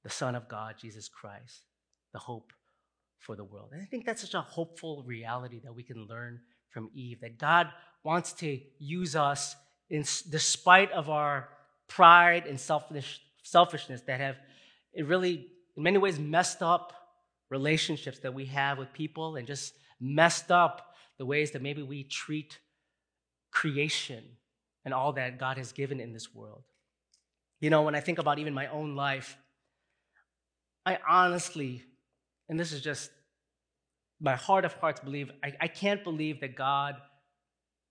the 0.03 0.11
Son 0.11 0.35
of 0.35 0.49
God, 0.49 0.77
Jesus 0.81 1.09
Christ, 1.09 1.63
the 2.13 2.19
hope 2.19 2.53
for 3.19 3.35
the 3.35 3.45
world. 3.45 3.71
And 3.73 3.83
I 3.83 3.87
think 3.87 4.07
that's 4.07 4.23
such 4.23 4.35
a 4.35 4.41
hopeful 4.41 5.03
reality 5.05 5.61
that 5.65 5.75
we 5.75 5.83
can 5.83 6.07
learn 6.07 6.41
from 6.71 6.91
Eve 6.95 7.21
that 7.23 7.39
God 7.39 7.69
wants 8.05 8.33
to 8.35 8.61
use 8.79 9.17
us 9.17 9.57
in 9.91 10.03
despite 10.31 10.93
of 10.93 11.11
our 11.11 11.49
pride 11.89 12.47
and 12.47 12.59
selfish, 12.59 13.21
selfishness 13.43 14.03
that 14.03 14.21
have 14.21 14.37
it 14.93 15.07
really, 15.07 15.47
in 15.77 15.83
many 15.83 15.99
ways, 15.99 16.19
messed 16.19 16.63
up 16.63 16.93
relationships 17.51 18.19
that 18.21 18.33
we 18.33 18.47
have 18.47 18.79
with 18.79 18.93
people 18.93 19.37
and 19.37 19.47
just 19.47 19.75
messed 20.01 20.51
up 20.51 20.95
the 21.19 21.27
ways 21.27 21.53
that 21.53 21.63
maybe 21.63 21.83
we 21.83 22.05
treat 22.05 22.59
creation 23.51 24.23
and 24.85 24.93
all 24.93 25.13
that 25.15 25.39
God 25.39 25.57
has 25.59 25.73
given 25.73 26.01
in 26.01 26.13
this 26.13 26.35
world. 26.35 26.65
You 27.61 27.71
know, 27.71 27.83
when 27.83 27.95
I 27.95 28.01
think 28.01 28.19
about 28.19 28.39
even 28.39 28.55
my 28.55 28.67
own 28.69 28.95
life, 28.95 29.37
I 30.85 30.99
honestly, 31.09 31.83
and 32.49 32.61
this 32.61 32.73
is 32.73 32.81
just 32.81 33.11
my 34.21 34.37
heart 34.37 34.65
of 34.65 34.75
hearts 34.75 35.01
believe, 35.01 35.31
I, 35.43 35.53
I 35.61 35.69
can't 35.69 36.05
believe 36.05 36.41
that 36.41 36.55
God 36.55 36.97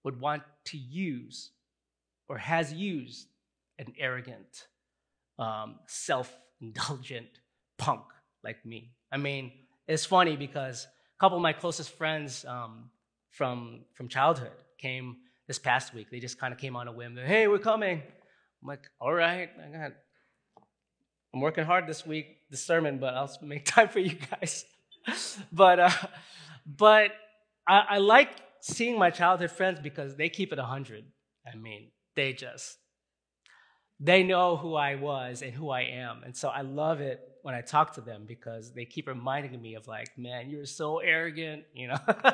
would 0.04 0.20
want 0.20 0.44
to 0.66 0.78
use 0.78 1.52
or 2.30 2.38
has 2.38 2.72
used 2.74 3.28
an 3.80 3.94
arrogant, 4.00 4.68
um, 5.38 5.76
self 5.88 6.36
indulgent 6.62 7.28
punk 7.78 8.04
like 8.44 8.66
me. 8.66 8.92
I 9.12 9.18
mean, 9.18 9.52
it's 9.88 10.06
funny 10.06 10.36
because 10.36 10.86
a 10.86 11.20
couple 11.20 11.38
of 11.38 11.42
my 11.42 11.54
closest 11.54 11.92
friends 11.92 12.46
um, 12.46 12.90
from, 13.36 13.82
from 13.94 14.08
childhood 14.08 14.52
came 14.78 15.18
this 15.48 15.60
past 15.60 15.94
week. 15.94 16.10
They 16.10 16.20
just 16.20 16.40
kind 16.40 16.54
of 16.54 16.60
came 16.60 16.76
on 16.76 16.88
a 16.88 16.92
whim. 16.92 17.18
Hey, 17.18 17.48
we're 17.48 17.60
coming. 17.60 18.02
I'm 18.02 18.68
like, 18.68 18.88
all 19.00 19.14
right, 19.14 19.50
I 19.60 19.78
got, 19.78 19.92
I'm 21.34 21.42
working 21.42 21.66
hard 21.66 21.86
this 21.86 22.06
week, 22.06 22.38
the 22.50 22.58
sermon, 22.58 22.98
but 22.98 23.14
I'll 23.14 23.32
make 23.42 23.66
time 23.66 23.90
for 23.90 24.00
you 24.00 24.16
guys. 24.32 24.66
but 25.52 25.80
uh, 25.80 25.90
but 26.66 27.12
I, 27.68 27.84
I 27.90 27.98
like 27.98 28.30
seeing 28.62 28.98
my 28.98 29.12
childhood 29.12 29.52
friends 29.52 29.80
because 29.84 30.16
they 30.16 30.30
keep 30.30 30.52
it 30.52 30.58
100. 30.58 31.04
I 31.46 31.56
mean, 31.56 31.92
they 32.16 32.34
just, 32.34 32.78
they 34.00 34.24
know 34.24 34.58
who 34.58 34.76
I 34.76 34.96
was 34.96 35.44
and 35.44 35.54
who 35.54 35.70
I 35.70 35.82
am. 35.82 36.24
And 36.24 36.36
so 36.36 36.50
I 36.50 36.62
love 36.62 37.02
it 37.02 37.20
when 37.44 37.54
I 37.54 37.62
talk 37.62 37.94
to 37.96 38.02
them 38.02 38.24
because 38.28 38.74
they 38.74 38.86
keep 38.86 39.08
reminding 39.08 39.62
me 39.62 39.76
of 39.76 39.88
like, 39.88 40.18
man, 40.18 40.50
you're 40.50 40.66
so 40.66 40.98
arrogant, 40.98 41.66
you 41.74 41.90
know? 41.90 42.00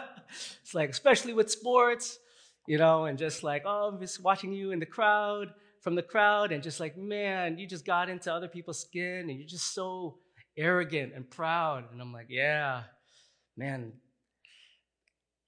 it's 0.62 0.74
like, 0.74 0.90
especially 0.90 1.34
with 1.34 1.52
sports, 1.52 2.20
you 2.68 2.78
know, 2.78 3.06
and 3.06 3.18
just 3.18 3.44
like, 3.44 3.64
oh, 3.66 3.90
I'm 3.92 4.00
just 4.00 4.24
watching 4.24 4.52
you 4.52 4.72
in 4.72 4.80
the 4.80 4.86
crowd, 4.86 5.54
from 5.82 5.96
the 5.96 6.04
crowd, 6.04 6.52
and 6.52 6.62
just 6.64 6.80
like, 6.80 6.98
man, 6.98 7.58
you 7.58 7.68
just 7.68 7.86
got 7.86 8.10
into 8.10 8.34
other 8.34 8.48
people's 8.48 8.80
skin 8.80 9.30
and 9.30 9.40
you're 9.40 9.48
just 9.48 9.74
so 9.74 10.18
arrogant 10.58 11.14
and 11.16 11.30
proud. 11.30 11.86
And 11.92 12.02
I'm 12.02 12.14
like, 12.14 12.28
yeah, 12.30 12.84
man, 13.58 13.94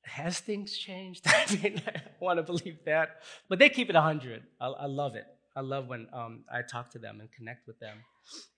has 0.03 0.39
things 0.39 0.77
changed? 0.77 1.23
I 1.27 1.45
mean, 1.61 1.81
I 1.87 2.01
want 2.19 2.37
to 2.37 2.43
believe 2.43 2.79
that. 2.85 3.21
But 3.49 3.59
they 3.59 3.69
keep 3.69 3.89
it 3.89 3.95
100. 3.95 4.43
I, 4.59 4.67
I 4.67 4.85
love 4.85 5.15
it. 5.15 5.25
I 5.55 5.61
love 5.61 5.87
when 5.87 6.07
um, 6.13 6.45
I 6.51 6.61
talk 6.61 6.91
to 6.91 6.99
them 6.99 7.19
and 7.19 7.31
connect 7.31 7.67
with 7.67 7.79
them. 7.79 7.97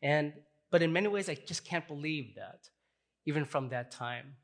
And, 0.02 0.34
but 0.72 0.82
in 0.82 0.94
many 0.94 1.08
ways, 1.08 1.30
I 1.30 1.36
just 1.36 1.66
can't 1.66 1.88
believe 1.88 2.36
that. 2.36 2.70
Even 3.26 3.44
from 3.44 3.70
that 3.70 3.92
time, 3.92 4.36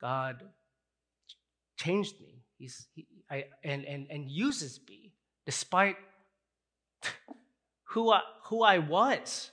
God 0.00 0.42
changed 1.76 2.20
me. 2.20 2.42
He's, 2.58 2.86
he, 2.94 3.06
I, 3.30 3.44
and, 3.64 3.84
and, 3.84 4.06
and 4.10 4.30
uses 4.30 4.80
me 4.88 5.12
despite 5.44 5.96
who 7.84 8.10
I, 8.10 8.20
who 8.44 8.62
I 8.62 8.78
was. 8.78 9.50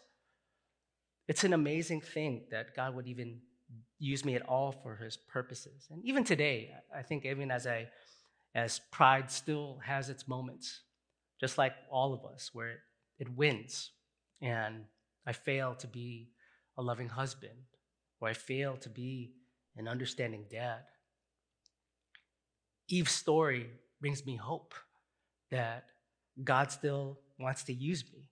It's 1.28 1.44
an 1.44 1.54
amazing 1.54 2.02
thing 2.02 2.44
that 2.52 2.76
God 2.76 2.96
would 2.96 3.08
even 3.08 3.40
use 4.00 4.26
me 4.26 4.36
at 4.36 4.42
all 4.44 4.72
for 4.72 4.96
his 4.96 5.18
purposes. 5.18 5.88
And 5.90 6.04
even 6.04 6.24
today, 6.24 6.72
I 6.96 7.02
think 7.02 7.26
even 7.26 7.52
as 7.52 7.66
I 7.66 7.88
as 8.56 8.82
pride 8.92 9.32
still 9.32 9.80
has 9.84 10.10
its 10.10 10.28
moments, 10.28 10.82
just 11.40 11.58
like 11.58 11.74
all 11.90 12.14
of 12.14 12.24
us, 12.24 12.52
where 12.54 12.70
it 12.70 12.80
it 13.20 13.30
wins. 13.30 13.92
And 14.42 14.86
I 15.26 15.34
fail 15.34 15.76
to 15.76 15.88
be 15.88 16.30
a 16.78 16.82
loving 16.82 17.10
husband, 17.10 17.58
or 18.20 18.28
I 18.30 18.34
fail 18.34 18.76
to 18.78 18.90
be 18.90 19.34
an 19.78 19.88
understanding 19.88 20.46
dad. 20.50 20.84
Eve's 22.94 23.12
story 23.12 23.72
brings 24.00 24.24
me 24.24 24.36
hope 24.36 24.76
that 25.50 25.86
God 26.44 26.72
still 26.72 27.18
wants 27.40 27.64
to 27.64 27.74
use 27.74 28.04
me. 28.14 28.30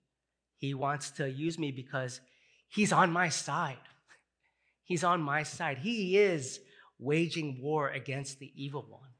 He 0.58 0.72
wants 0.72 1.10
to 1.12 1.28
use 1.28 1.58
me 1.58 1.72
because 1.72 2.20
He's 2.68 2.92
on 2.92 3.10
my 3.10 3.28
side. 3.28 3.88
He's 4.84 5.02
on 5.02 5.20
my 5.20 5.42
side. 5.42 5.78
He 5.78 6.16
is 6.16 6.60
waging 7.00 7.60
war 7.60 7.88
against 7.88 8.38
the 8.38 8.52
evil 8.54 8.86
one. 8.88 9.10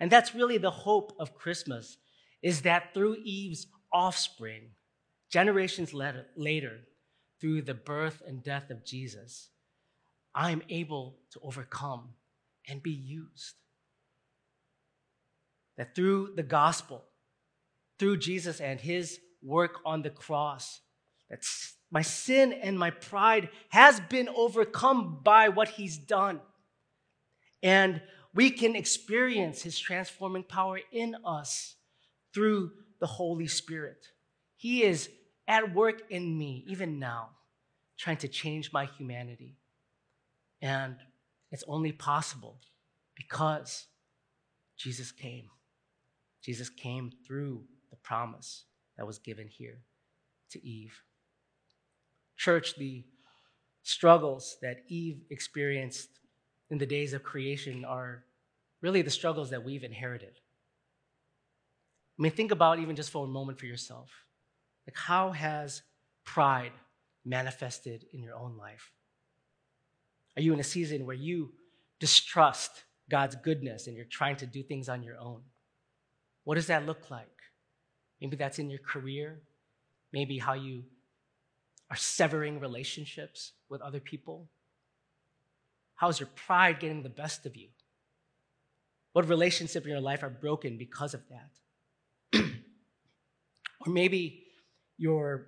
And 0.00 0.10
that's 0.10 0.34
really 0.34 0.56
the 0.56 0.70
hope 0.70 1.12
of 1.20 1.34
Christmas 1.34 1.98
is 2.42 2.62
that 2.62 2.94
through 2.94 3.16
Eve's 3.22 3.66
offspring, 3.92 4.70
generations 5.30 5.92
later, 5.92 6.80
through 7.38 7.60
the 7.62 7.74
birth 7.74 8.22
and 8.26 8.42
death 8.42 8.70
of 8.70 8.86
Jesus, 8.86 9.50
I'm 10.34 10.62
able 10.70 11.18
to 11.32 11.40
overcome 11.42 12.14
and 12.66 12.82
be 12.82 12.92
used. 12.92 13.59
That 15.80 15.94
through 15.94 16.34
the 16.36 16.42
gospel, 16.42 17.06
through 17.98 18.18
Jesus 18.18 18.60
and 18.60 18.78
his 18.78 19.18
work 19.42 19.76
on 19.86 20.02
the 20.02 20.10
cross, 20.10 20.82
that 21.30 21.40
my 21.90 22.02
sin 22.02 22.52
and 22.52 22.78
my 22.78 22.90
pride 22.90 23.48
has 23.70 23.98
been 23.98 24.28
overcome 24.28 25.20
by 25.24 25.48
what 25.48 25.70
he's 25.70 25.96
done. 25.96 26.42
And 27.62 28.02
we 28.34 28.50
can 28.50 28.76
experience 28.76 29.62
his 29.62 29.78
transforming 29.78 30.42
power 30.42 30.80
in 30.92 31.16
us 31.24 31.76
through 32.34 32.72
the 33.00 33.06
Holy 33.06 33.46
Spirit. 33.46 34.08
He 34.58 34.82
is 34.82 35.08
at 35.48 35.74
work 35.74 36.02
in 36.10 36.36
me, 36.36 36.62
even 36.66 36.98
now, 36.98 37.30
trying 37.98 38.18
to 38.18 38.28
change 38.28 38.70
my 38.70 38.84
humanity. 38.84 39.56
And 40.60 40.96
it's 41.50 41.64
only 41.66 41.92
possible 41.92 42.60
because 43.16 43.86
Jesus 44.76 45.10
came. 45.10 45.48
Jesus 46.42 46.68
came 46.68 47.10
through 47.26 47.64
the 47.90 47.96
promise 47.96 48.64
that 48.96 49.06
was 49.06 49.18
given 49.18 49.48
here 49.48 49.82
to 50.50 50.64
Eve. 50.66 51.02
Church, 52.36 52.76
the 52.76 53.04
struggles 53.82 54.56
that 54.62 54.80
Eve 54.88 55.22
experienced 55.30 56.08
in 56.70 56.78
the 56.78 56.86
days 56.86 57.12
of 57.12 57.22
creation 57.22 57.84
are 57.84 58.24
really 58.80 59.02
the 59.02 59.10
struggles 59.10 59.50
that 59.50 59.64
we've 59.64 59.84
inherited. 59.84 60.38
I 62.18 62.22
mean, 62.22 62.32
think 62.32 62.50
about 62.50 62.78
even 62.78 62.96
just 62.96 63.10
for 63.10 63.24
a 63.24 63.28
moment 63.28 63.58
for 63.58 63.66
yourself. 63.66 64.10
Like, 64.86 64.96
how 64.96 65.32
has 65.32 65.82
pride 66.24 66.72
manifested 67.24 68.06
in 68.12 68.22
your 68.22 68.34
own 68.34 68.56
life? 68.56 68.90
Are 70.36 70.42
you 70.42 70.52
in 70.52 70.60
a 70.60 70.64
season 70.64 71.06
where 71.06 71.16
you 71.16 71.52
distrust 71.98 72.84
God's 73.10 73.36
goodness 73.36 73.86
and 73.86 73.96
you're 73.96 74.04
trying 74.06 74.36
to 74.36 74.46
do 74.46 74.62
things 74.62 74.88
on 74.88 75.02
your 75.02 75.18
own? 75.18 75.42
What 76.44 76.54
does 76.56 76.66
that 76.66 76.86
look 76.86 77.10
like? 77.10 77.26
Maybe 78.20 78.36
that's 78.36 78.58
in 78.58 78.70
your 78.70 78.80
career, 78.80 79.40
maybe 80.12 80.38
how 80.38 80.54
you 80.54 80.84
are 81.90 81.96
severing 81.96 82.60
relationships 82.60 83.52
with 83.68 83.80
other 83.80 84.00
people. 84.00 84.48
How's 85.94 86.20
your 86.20 86.28
pride 86.34 86.80
getting 86.80 87.02
the 87.02 87.08
best 87.08 87.46
of 87.46 87.56
you? 87.56 87.68
What 89.12 89.28
relationships 89.28 89.84
in 89.84 89.90
your 89.90 90.00
life 90.00 90.22
are 90.22 90.30
broken 90.30 90.78
because 90.78 91.14
of 91.14 91.22
that? 91.28 92.40
or 93.86 93.92
maybe 93.92 94.44
you're 94.96 95.46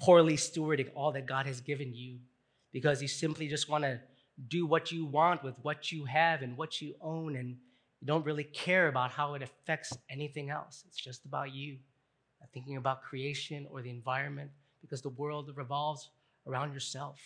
poorly 0.00 0.36
stewarding 0.36 0.90
all 0.94 1.12
that 1.12 1.26
God 1.26 1.46
has 1.46 1.60
given 1.60 1.94
you 1.94 2.18
because 2.72 3.00
you 3.00 3.08
simply 3.08 3.48
just 3.48 3.68
want 3.68 3.84
to 3.84 4.00
do 4.48 4.66
what 4.66 4.92
you 4.92 5.06
want 5.06 5.42
with 5.42 5.54
what 5.62 5.92
you 5.92 6.04
have 6.04 6.42
and 6.42 6.56
what 6.56 6.82
you 6.82 6.94
own, 7.00 7.36
and 7.36 7.56
you 8.04 8.06
don't 8.08 8.26
really 8.26 8.44
care 8.44 8.88
about 8.88 9.12
how 9.12 9.32
it 9.32 9.40
affects 9.40 9.96
anything 10.10 10.50
else. 10.50 10.84
It's 10.86 10.98
just 10.98 11.24
about 11.24 11.54
you, 11.54 11.78
Not 12.38 12.50
thinking 12.52 12.76
about 12.76 13.02
creation 13.02 13.66
or 13.70 13.80
the 13.80 13.88
environment 13.88 14.50
because 14.82 15.00
the 15.00 15.08
world 15.08 15.50
revolves 15.56 16.10
around 16.46 16.74
yourself. 16.74 17.18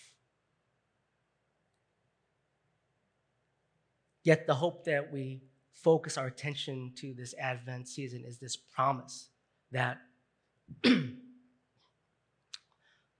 Yet, 4.23 4.47
the 4.47 4.55
hope 4.55 4.85
that 4.85 5.12
we 5.12 5.41
focus 5.73 6.17
our 6.17 6.29
attention 6.29 6.93
to 6.99 7.12
this 7.12 7.35
Advent 7.41 7.88
season 7.88 8.23
is 8.25 8.38
this 8.38 8.55
promise 8.55 9.31
that 9.73 9.99
the 10.85 11.17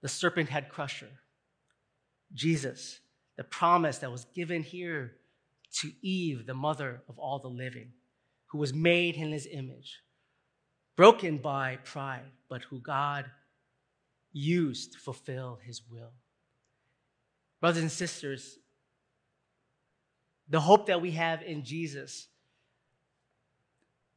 serpent 0.05 0.47
head 0.47 0.69
crusher, 0.69 1.11
Jesus, 2.33 3.01
the 3.35 3.43
promise 3.43 3.97
that 3.97 4.13
was 4.13 4.23
given 4.33 4.63
here 4.63 5.18
to 5.81 5.91
Eve, 6.01 6.45
the 6.45 6.53
mother 6.53 7.01
of 7.07 7.17
all 7.19 7.39
the 7.39 7.47
living, 7.47 7.91
who 8.47 8.57
was 8.57 8.73
made 8.73 9.15
in 9.15 9.31
his 9.31 9.47
image, 9.51 9.99
broken 10.95 11.37
by 11.37 11.77
pride, 11.83 12.31
but 12.49 12.63
who 12.63 12.79
God 12.79 13.25
used 14.31 14.93
to 14.93 14.99
fulfill 14.99 15.59
his 15.63 15.81
will. 15.89 16.11
Brothers 17.61 17.81
and 17.81 17.91
sisters, 17.91 18.57
the 20.47 20.59
hope 20.59 20.87
that 20.87 21.01
we 21.01 21.11
have 21.11 21.41
in 21.43 21.63
Jesus 21.63 22.27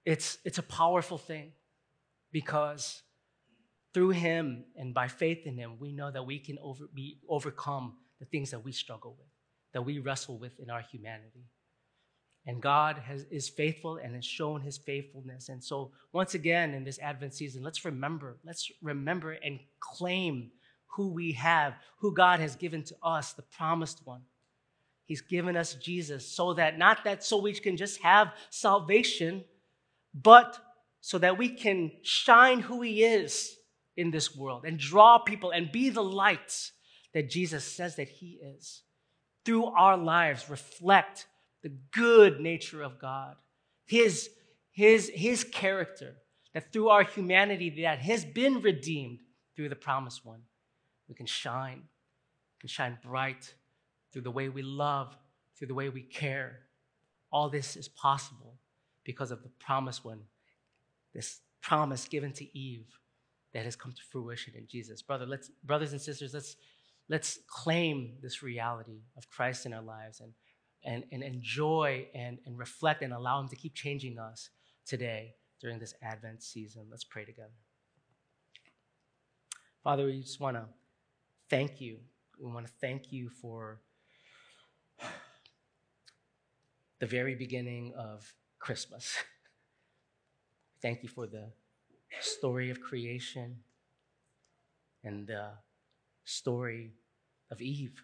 it's, 0.05 0.39
it's 0.45 0.59
a 0.59 0.63
powerful 0.63 1.19
thing 1.19 1.53
because 2.33 3.03
through 3.95 4.11
him 4.11 4.65
and 4.77 4.95
by 4.95 5.09
faith 5.09 5.47
in 5.47 5.57
him, 5.57 5.77
we 5.79 5.93
know 5.93 6.11
that 6.11 6.25
we 6.25 6.39
can 6.39 6.59
over, 6.61 6.87
be, 6.93 7.19
overcome 7.29 7.95
the 8.19 8.27
things 8.27 8.51
that 8.51 8.61
we 8.61 8.73
struggle 8.73 9.17
with, 9.19 9.29
that 9.73 9.83
we 9.83 9.99
wrestle 9.99 10.39
with 10.39 10.59
in 10.59 10.71
our 10.71 10.83
humanity. 10.83 11.47
And 12.47 12.61
God 12.61 12.99
has, 12.99 13.25
is 13.31 13.49
faithful 13.49 13.99
and 13.99 14.15
has 14.17 14.25
shown 14.25 14.61
his 14.63 14.77
faithfulness. 14.77 15.49
And 15.49 15.63
so, 15.63 15.93
once 16.13 16.35
again, 16.35 16.75
in 16.75 16.83
this 16.83 16.99
Advent 16.99 17.35
season, 17.35 17.63
let's 17.63 17.85
remember, 17.85 18.37
let's 18.45 18.71
remember 18.83 19.33
and 19.33 19.61
claim 19.79 20.51
who 20.89 21.09
we 21.09 21.33
have, 21.33 21.75
who 21.99 22.13
God 22.13 22.41
has 22.41 22.57
given 22.57 22.83
to 22.85 22.97
us, 23.03 23.33
the 23.33 23.43
promised 23.43 24.01
one. 24.05 24.23
He's 25.05 25.21
given 25.21 25.57
us 25.57 25.75
Jesus 25.75 26.27
so 26.27 26.55
that 26.55 26.79
not 26.79 27.05
that 27.05 27.25
so 27.25 27.39
we 27.39 27.53
can 27.55 27.77
just 27.77 28.03
have 28.03 28.33
salvation, 28.51 29.45
but 30.15 30.59
so 31.01 31.19
that 31.19 31.39
we 31.39 31.49
can 31.49 31.93
shine 32.03 32.61
who 32.61 32.83
he 32.83 33.05
is 33.05 33.57
in 33.97 34.11
this 34.11 34.35
world 34.35 34.65
and 34.65 34.79
draw 34.79 35.19
people 35.19 35.51
and 35.51 35.71
be 35.71 35.91
the 35.91 36.03
light 36.03 36.71
that 37.15 37.31
Jesus 37.31 37.65
says 37.65 37.97
that 37.97 38.09
he 38.09 38.39
is. 38.43 38.83
Through 39.45 39.67
our 39.67 39.97
lives, 39.97 40.49
reflect 40.49 41.27
the 41.63 41.73
good 41.93 42.41
nature 42.41 42.83
of 42.83 42.99
God, 42.99 43.37
his, 43.87 44.31
his, 44.73 45.11
his 45.15 45.45
character, 45.45 46.15
that 46.55 46.73
through 46.73 46.89
our 46.89 47.05
humanity 47.05 47.83
that 47.83 48.01
has 48.01 48.25
been 48.25 48.61
redeemed 48.61 49.21
through 49.57 49.69
the 49.69 49.77
promised 49.77 50.25
one, 50.25 50.43
we 51.09 51.15
can 51.15 51.27
shine, 51.27 51.79
we 51.79 52.61
can 52.61 52.69
shine 52.69 52.99
bright 53.03 53.55
through 54.13 54.23
the 54.23 54.31
way 54.31 54.49
we 54.49 54.63
love, 54.63 55.17
through 55.59 55.69
the 55.69 55.75
way 55.75 55.89
we 55.89 56.03
care. 56.03 56.61
All 57.31 57.49
this 57.49 57.77
is 57.77 57.89
possible 57.89 58.55
because 59.05 59.31
of 59.31 59.43
the 59.43 59.49
promised 59.59 60.05
one, 60.05 60.21
this 61.15 61.41
promise 61.61 62.07
given 62.07 62.33
to 62.33 62.59
Eve 62.59 62.87
that 63.55 63.65
has 63.65 63.77
come 63.77 63.93
to 63.93 64.03
fruition 64.11 64.55
in 64.57 64.67
Jesus. 64.67 65.03
Brother, 65.03 65.27
let's, 65.27 65.51
brothers 65.65 65.93
and 65.93 66.01
sisters, 66.01 66.35
let's, 66.35 66.57
let's 67.09 67.39
claim 67.47 68.15
this 68.23 68.43
reality 68.43 69.03
of 69.17 69.29
Christ 69.29 69.67
in 69.67 69.73
our 69.73 69.83
lives 69.83 70.21
and, 70.21 70.33
and, 70.85 71.05
and 71.13 71.23
enjoy 71.23 72.07
and, 72.15 72.39
and 72.47 72.59
reflect 72.59 73.03
and 73.03 73.13
allow 73.13 73.41
Him 73.41 73.49
to 73.49 73.57
keep 73.57 73.75
changing 73.75 74.19
us 74.19 74.51
today 74.87 75.35
during 75.61 75.79
this 75.79 75.95
Advent 76.03 76.43
season. 76.43 76.87
Let's 76.91 77.05
pray 77.05 77.25
together. 77.25 77.51
Father, 79.83 80.07
we 80.07 80.21
just 80.21 80.41
want 80.41 80.57
to 80.57 80.65
thank 81.51 81.81
you. 81.81 81.99
We 82.41 82.51
want 82.51 82.67
to 82.67 82.73
thank 82.81 83.13
you 83.13 83.29
for 83.29 83.81
the 87.01 87.07
very 87.07 87.35
beginning 87.35 87.93
of 87.99 88.33
Christmas. 88.61 89.17
Thank 90.83 91.03
you 91.03 91.09
for 91.09 91.27
the 91.27 91.51
story 92.21 92.71
of 92.71 92.81
creation 92.81 93.57
and 95.03 95.27
the 95.27 95.51
story 96.25 96.93
of 97.51 97.61
Eve 97.61 98.03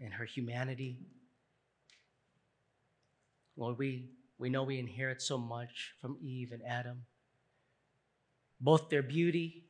and 0.00 0.12
her 0.14 0.24
humanity. 0.24 0.98
Lord, 3.56 3.78
we, 3.78 4.10
we 4.38 4.48
know 4.48 4.62
we 4.62 4.78
inherit 4.78 5.20
so 5.20 5.36
much 5.36 5.94
from 6.00 6.16
Eve 6.22 6.52
and 6.52 6.62
Adam, 6.64 7.02
both 8.60 8.88
their 8.88 9.02
beauty, 9.02 9.64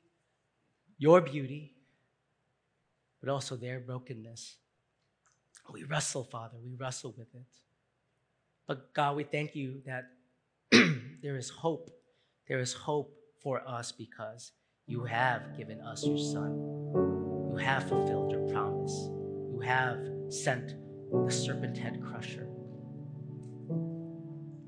your 0.99 1.21
beauty, 1.21 1.73
but 3.21 3.31
also 3.31 3.57
their 3.57 3.81
brokenness. 3.81 4.57
We 5.73 5.85
wrestle, 5.85 6.25
Father, 6.25 6.57
we 6.63 6.75
wrestle 6.75 7.15
with 7.17 7.35
it. 7.35 7.47
But 8.67 8.93
God, 8.95 9.17
we 9.17 9.25
thank 9.25 9.55
you 9.57 9.83
that 9.87 10.11
there 11.23 11.37
is 11.37 11.49
hope. 11.49 11.91
There 12.49 12.61
is 12.61 12.73
hope 12.75 13.15
for 13.43 13.63
us 13.67 13.93
because 13.93 14.53
you 14.87 15.05
have 15.05 15.57
given 15.57 15.81
us 15.81 16.07
your 16.07 16.19
Son. 16.19 16.78
Have 17.69 17.87
fulfilled 17.87 18.31
your 18.33 18.49
promise. 18.49 19.11
You 19.53 19.61
have 19.63 19.99
sent 20.31 20.77
the 21.13 21.31
serpent 21.31 21.77
head 21.77 22.03
crusher. 22.03 22.49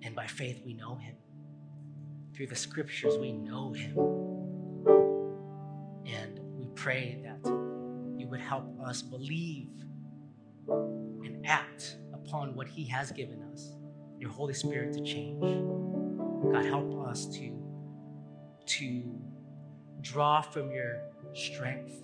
And 0.03 0.15
by 0.15 0.27
faith, 0.27 0.61
we 0.67 0.75
know 0.75 0.97
him. 0.97 1.15
Through 2.35 2.49
the 2.49 2.57
scriptures, 2.57 3.17
we 3.17 3.33
know 3.33 3.73
him. 3.73 3.97
And 6.05 6.41
we 6.59 6.67
pray 6.75 7.23
that 7.25 7.41
you 8.19 8.29
would 8.29 8.43
help 8.43 8.67
us 8.85 9.01
believe 9.01 9.71
and 10.69 11.43
act 11.47 11.97
upon 12.13 12.55
what 12.55 12.69
he 12.69 12.85
has 12.85 13.13
given 13.13 13.43
us, 13.51 13.77
your 14.19 14.29
Holy 14.29 14.53
Spirit 14.53 14.93
to 14.93 15.03
change. 15.03 15.41
God, 16.53 16.67
help 16.67 17.09
us 17.09 17.25
to 17.29 17.51
to 18.67 19.19
draw 20.03 20.43
from 20.43 20.71
your 20.71 21.01
strength, 21.33 21.95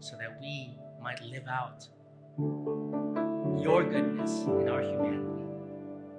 so 0.00 0.16
that 0.16 0.40
we 0.40 0.76
might 1.02 1.22
live 1.22 1.46
out 1.48 1.86
your 3.62 3.84
goodness 3.84 4.44
in 4.44 4.68
our 4.68 4.80
humanity. 4.80 5.44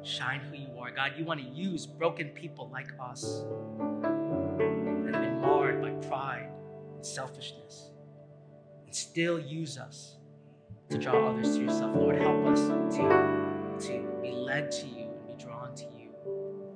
Shine 0.03 0.39
who 0.39 0.57
you 0.57 0.69
are. 0.79 0.91
God, 0.91 1.13
you 1.17 1.25
want 1.25 1.39
to 1.39 1.45
use 1.45 1.85
broken 1.85 2.29
people 2.29 2.69
like 2.71 2.89
us 2.99 3.43
that 3.79 5.13
have 5.13 5.21
been 5.21 5.41
marred 5.41 5.81
by 5.81 5.91
pride 6.07 6.49
and 6.95 7.05
selfishness 7.05 7.91
and 8.85 8.95
still 8.95 9.39
use 9.39 9.77
us 9.77 10.17
to 10.89 10.97
draw 10.97 11.29
others 11.29 11.55
to 11.55 11.63
yourself. 11.63 11.95
Lord, 11.95 12.17
help 12.17 12.45
us 12.47 12.59
to, 12.95 13.87
to 13.87 14.21
be 14.21 14.31
led 14.31 14.71
to 14.71 14.87
you 14.87 15.09
and 15.09 15.27
be 15.27 15.43
drawn 15.43 15.73
to 15.75 15.85
you 15.85 16.09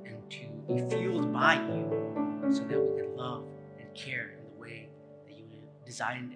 and 0.05 0.31
to 0.31 0.47
be 0.67 0.95
fueled 0.95 1.31
by 1.33 1.55
you 1.55 2.51
so 2.51 2.63
that 2.63 2.79
we 2.79 3.01
can 3.01 3.15
love 3.15 3.45
and 3.79 3.93
care 3.93 4.33
in 4.37 4.43
the 4.43 4.59
way 4.61 4.89
that 5.27 5.35
you 5.35 5.45
designed 5.85 6.35